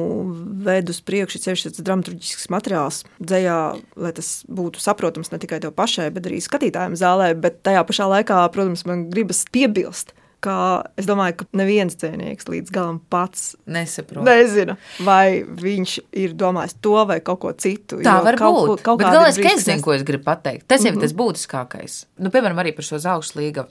ved 0.65 0.89
uz 0.91 0.99
priekšu, 1.05 1.41
ceļš 1.45 1.67
tas 1.67 1.85
dramaturgisks 1.85 2.49
materiāls 2.53 3.01
dzējā, 3.17 3.59
lai 3.97 4.11
tas 4.17 4.35
būtu 4.45 4.81
saprotams 4.83 5.31
ne 5.33 5.39
tikai 5.41 5.61
tev 5.63 5.73
pašai, 5.77 6.11
bet 6.13 6.29
arī 6.29 6.41
skatītājiem 6.43 6.97
zālē, 6.99 7.31
bet 7.39 7.63
tajā 7.65 7.81
pašā 7.87 8.09
laikā, 8.11 8.43
protams, 8.53 8.85
man 8.89 9.07
gribas 9.13 9.43
piebilst, 9.51 10.13
ka 10.45 10.55
es 10.99 11.07
domāju, 11.09 11.39
ka 11.39 11.47
neviens 11.57 11.97
dzēnieks 11.97 12.45
līdz 12.51 12.73
galam 12.73 12.99
pats 13.09 13.55
nesaprot. 13.65 14.21
Nezina, 14.27 14.77
vai 15.07 15.41
viņš 15.41 15.95
ir 16.21 16.35
domājis 16.37 16.77
to 16.85 16.99
vai 17.09 17.17
kaut 17.25 17.41
ko 17.41 17.53
citu. 17.57 18.03
Tā 18.05 18.19
var 18.25 18.37
kaut, 18.37 18.61
būt. 18.69 18.85
Kaut 18.85 19.01
bet 19.01 19.09
galvenais, 19.09 19.41
ka 19.41 19.55
es 19.55 19.65
zinu, 19.65 19.81
ko 19.85 19.95
es 19.95 20.05
gribu 20.05 20.27
pateikt. 20.27 20.67
Tas 20.69 20.83
jau 20.83 20.91
mm 20.91 20.99
-hmm. 20.99 21.03
ir 21.03 21.09
tas 21.09 21.17
būtiskākais. 21.17 21.97
Nu, 22.21 22.29
piemēram, 22.29 22.61
arī 22.61 22.75
par 22.75 22.85
šo 22.85 23.01
zelta 23.01 23.39
līgavu. 23.39 23.67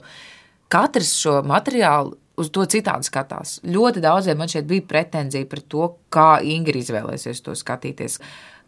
Katrs 0.67 1.13
šo 1.15 1.41
materiālu 1.45 2.17
uz 2.39 2.51
to 2.53 2.65
citādi 2.69 3.07
skatās. 3.07 3.59
Ļoti 3.63 4.03
daudziem 4.03 4.39
man 4.39 4.51
šeit 4.51 4.67
bija 4.69 4.85
pretenzija 4.87 5.47
par 5.49 5.61
to, 5.71 5.87
kā 6.13 6.27
Inga 6.43 6.75
izvēlēsies 6.75 7.41
to 7.45 7.55
skatīties. 7.57 8.19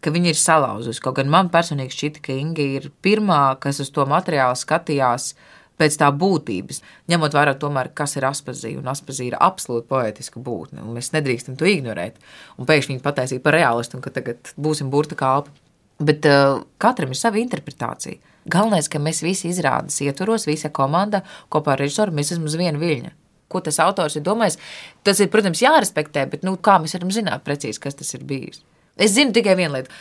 Ka 0.03 0.13
viņa 0.13 0.31
ir 0.31 0.39
salauzusi. 0.39 1.01
Kaut 1.01 1.17
gan 1.17 1.29
man 1.33 1.51
personīgi 1.53 1.95
šķita, 1.95 2.23
ka 2.27 2.37
Inga 2.37 2.65
ir 2.77 2.89
pirmā, 3.03 3.57
kas 3.61 3.81
uz 3.83 3.91
to 3.93 4.05
materiālu 4.09 4.57
skatījās 4.57 5.33
pēc 5.77 5.97
tā 6.01 6.07
būtības, 6.09 6.79
ņemot 7.09 7.35
vērā, 7.37 7.53
tomēr, 7.61 7.91
kas 7.97 8.15
ir 8.17 8.25
aspazīja. 8.29 8.79
Un 8.81 8.89
aspazīja 8.89 9.33
ir 9.33 9.37
absolūti 9.45 9.89
poetiska 9.89 10.41
būtne, 10.41 10.81
un 10.81 10.97
mēs 10.97 11.11
nedrīkstam 11.13 11.57
to 11.57 11.69
ignorēt. 11.69 12.17
Un 12.57 12.69
pēkšņi 12.69 12.95
viņi 12.95 13.05
pataisīja 13.05 13.43
par 13.45 13.57
realistu, 13.57 13.97
un 13.97 14.05
ka 14.05 14.13
tagad 14.15 14.53
būsim 14.57 14.89
burta 14.93 15.17
kalpi. 15.17 15.53
Bet 15.97 16.25
uh, 16.29 16.63
katram 16.81 17.13
ir 17.13 17.17
sava 17.17 17.41
interpretācija. 17.41 18.21
Galvenais, 18.47 18.89
ka 18.89 19.01
mēs 19.01 19.23
visi 19.25 19.49
izrādes 19.49 19.97
ietvaros, 20.05 20.45
visa 20.49 20.69
komanda 20.73 21.23
kopā 21.53 21.73
ar 21.73 21.81
režisoru, 21.83 22.13
mēs 22.15 22.33
esam 22.33 22.45
uz 22.49 22.57
vienu 22.57 22.81
viļņu 22.81 23.13
ko 23.51 23.61
tas 23.63 23.79
autors 23.83 24.17
ir 24.17 24.25
domājis. 24.25 24.59
Tas 25.07 25.21
ir, 25.23 25.31
protams, 25.33 25.63
jārespektē, 25.63 26.27
bet 26.31 26.45
nu, 26.47 26.57
kā 26.59 26.77
mēs 26.83 26.97
varam 26.97 27.11
zināt 27.13 27.45
precīzi, 27.47 27.81
kas 27.83 27.97
tas 27.99 28.13
ir 28.17 28.25
bijis? 28.27 28.63
Es 28.97 29.13
zinu 29.15 29.35
tikai 29.35 29.57
vienu 29.59 29.77
lietu. 29.77 29.93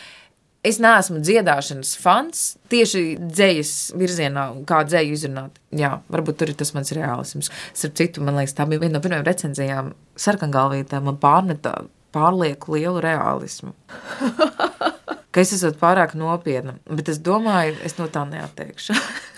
Es 0.66 0.80
neesmu 0.82 1.20
dziedāšanas 1.22 1.92
fans 2.02 2.40
tieši 2.72 3.02
dzējas 3.20 3.74
virzienā, 4.00 4.48
kā 4.66 4.80
dzēju 4.88 5.14
izrunāt. 5.14 5.61
Jā, 5.78 5.92
varbūt 6.11 6.40
tur 6.40 6.50
ir 6.50 6.59
tas 6.59 6.72
mans 6.74 6.90
realisms. 6.96 7.52
Starp 7.70 7.94
citu, 8.00 8.24
man 8.26 8.40
liekas, 8.40 8.56
tā 8.56 8.66
bija 8.66 8.82
viena 8.82 8.96
no 8.96 9.04
pirmajām 9.04 9.28
recenzijām. 9.28 9.92
Sarkangalvītā 10.18 10.98
man 11.06 11.20
pārmetā 11.22 11.76
pārlieku 12.16 12.74
lielu 12.74 13.04
realismu. 13.04 13.76
ka 15.37 15.42
es 15.44 15.52
esmu 15.52 15.74
pārāk 15.76 16.14
nopietna, 16.16 16.78
bet 16.88 17.11
es 17.12 17.18
domāju, 17.20 17.76
es 17.85 17.98
no 18.00 18.09
tā 18.09 18.22
neatteikšu. 18.24 18.96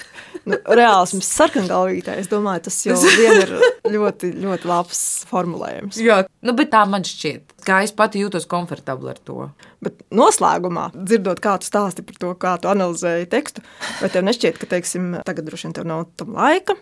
nu, 0.48 0.58
reālisms 0.78 1.28
sarkangalvītē, 1.38 2.16
es 2.22 2.30
domāju, 2.30 2.64
tas 2.68 2.78
jau 2.86 2.96
ir 3.24 3.54
ļoti, 3.92 4.32
ļoti 4.42 4.70
labs 4.70 5.02
formulējums. 5.30 6.00
Jā, 6.02 6.22
nu, 6.44 6.54
bet 6.58 6.72
tā 6.74 6.84
man 6.90 7.06
šķiet, 7.06 7.58
kā 7.66 7.82
es 7.86 7.94
pati 7.96 8.22
jūtos 8.22 8.48
komfortabli 8.50 9.12
ar 9.12 9.20
to. 9.24 9.50
Bet 9.84 10.00
noslēgumā, 10.14 10.88
dzirdot, 10.96 11.42
kā 11.44 11.58
tu 11.60 11.68
stāsti 11.68 12.04
par 12.06 12.22
to, 12.22 12.32
kā 12.40 12.54
tu 12.62 12.70
analizēji 12.72 13.30
tekstu, 13.32 13.64
vai 14.00 14.10
tev 14.14 14.26
nešķiet, 14.28 14.60
ka, 14.60 14.70
teiksim, 14.72 15.12
tagad 15.28 15.48
droši 15.48 15.68
vien 15.68 15.76
tev 15.78 15.88
nav 15.88 16.08
tam 16.18 16.34
laika, 16.38 16.78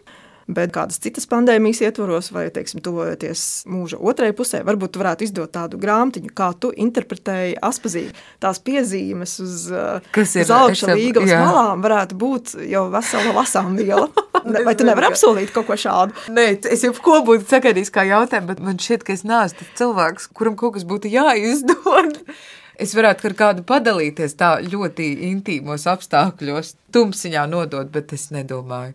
bet 0.46 0.72
kādas 0.74 1.00
citas 1.02 1.26
pandēmijas 1.30 1.80
ietvaros, 1.82 2.30
vai, 2.34 2.46
teiksim, 2.54 2.80
tuvojoties 2.84 3.40
mūža 3.70 3.98
otrajai 3.98 4.34
pusē, 4.38 4.62
varbūt 4.66 4.94
tu 4.94 5.02
varētu 5.02 5.26
izdot 5.26 5.52
tādu 5.54 5.80
grāmatiņu, 5.82 6.30
kā 6.36 6.52
tu 6.60 6.70
interpretēji 6.70 7.56
aspazīvi. 7.66 8.14
Tās 8.42 8.60
piezīmes 8.62 9.36
uz, 9.42 9.64
Kas 10.14 10.36
ir, 10.38 10.46
uz 10.46 10.52
augša 10.54 10.94
līgavas 10.94 11.34
malām 11.34 11.82
varētu 11.84 12.18
būt 12.20 12.54
jau 12.70 12.86
vesela 12.94 13.34
lasām 13.40 13.74
viela. 13.78 14.06
Vai 14.66 14.76
tu 14.78 14.86
nevari 14.86 15.10
apsolīt 15.10 15.50
kaut 15.54 15.66
ko 15.70 15.78
šādu? 15.80 16.14
Nē, 16.30 16.46
es 16.70 16.84
jau 16.86 16.92
ko 17.02 17.18
būtu 17.26 17.48
sagaidījis 17.50 17.90
kā 17.94 18.06
jautājumu, 18.06 18.52
bet 18.52 18.62
man 18.62 18.78
šķiet, 18.82 19.06
ka 19.06 19.16
es 19.16 19.26
neesmu 19.26 19.66
cilvēks, 19.80 20.30
kuram 20.36 20.54
kaut 20.58 20.76
kas 20.78 20.86
būtu 20.86 21.10
jāizdod. 21.12 22.22
Es 22.76 22.90
varētu 22.92 23.30
ar 23.30 23.32
kādu 23.32 23.62
padalīties 23.64 24.34
tā 24.36 24.50
ļoti 24.60 25.06
intīmos 25.30 25.86
apstākļos, 25.88 26.74
tumsiņā 26.92 27.46
nodot, 27.48 27.88
bet 27.88 28.12
es 28.12 28.26
nedomāju. 28.34 28.92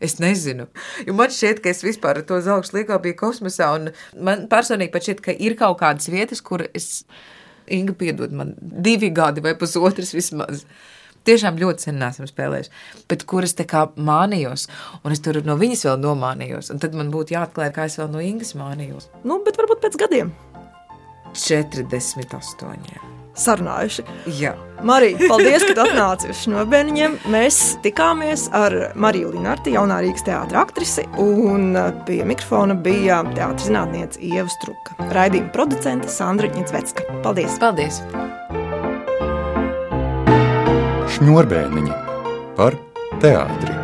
Es 0.00 0.18
nezinu. 0.22 0.68
Jo 1.06 1.14
man 1.18 1.32
šķiet, 1.34 1.62
ka 1.62 1.72
es 1.72 1.82
vispār 1.82 2.20
to 2.26 2.38
zelta 2.44 2.76
līniju 2.76 3.00
biju 3.02 3.16
kosmosā. 3.18 3.72
Man 4.14 4.46
personīgi 4.50 4.94
pat 4.94 5.08
šķiet, 5.08 5.24
ka 5.24 5.34
ir 5.34 5.58
kaut 5.58 5.80
kādas 5.82 6.10
vietas, 6.12 6.42
kur 6.44 6.68
es, 6.70 7.02
Inga, 7.68 7.92
piedod 7.98 8.32
man, 8.32 8.54
divi 8.58 9.10
gadi 9.12 9.42
vai 9.44 9.52
pusotras 9.58 10.14
vismaz. 10.16 10.62
tiešām 11.28 11.58
ļoti 11.60 11.84
sen 11.84 11.98
nesam 12.00 12.24
spēlējuši, 12.24 12.70
bet 13.10 13.26
kuras 13.28 13.52
tā 13.58 13.66
kā 13.68 13.82
mānījos, 13.96 14.64
un 15.02 15.12
es 15.12 15.20
tur 15.20 15.42
no 15.44 15.58
viņas 15.60 15.84
vēl 15.90 16.00
nomānījos. 16.06 16.72
Tad 16.80 16.96
man 16.96 17.12
būtu 17.12 17.36
jāatklāj, 17.36 17.74
kā 17.76 17.84
es 17.90 17.98
vēl 18.00 18.08
no 18.14 18.24
Ingas 18.24 18.54
mānījos. 18.56 19.10
Nu, 19.28 19.42
bet 19.44 19.60
varbūt 19.60 19.84
pēc 19.84 20.00
gadiem 20.00 20.32
48. 21.34 23.17
Sarunājuši. 23.38 24.04
Jā. 24.38 24.54
Marija, 24.86 25.18
paldies, 25.26 25.64
ka 25.66 25.82
atnāci 25.82 26.28
uz 26.30 26.44
Šnobēniņiem. 26.44 27.16
Mēs 27.34 27.58
tikāmies 27.82 28.46
ar 28.54 28.76
Mariju 28.94 29.32
Linarti, 29.34 29.72
jaunā 29.74 29.98
Rīgas 30.04 30.22
teātra 30.28 30.62
aktrisi, 30.62 31.02
un 31.18 31.74
pie 32.06 32.20
mikrofona 32.28 32.76
bija 32.78 33.24
teātra 33.32 33.58
zinātniece 33.66 34.22
Ieva 34.22 34.46
Struka, 34.54 34.94
raidījuma 35.16 35.50
producente 35.56 36.12
Sandra 36.12 36.50
Ņitsvecka. 36.54 37.08
Paldies! 37.26 37.58
Paldies! 37.58 38.02
Šņurbēniņi 41.18 42.00
par 42.54 42.78
teātri. 43.18 43.74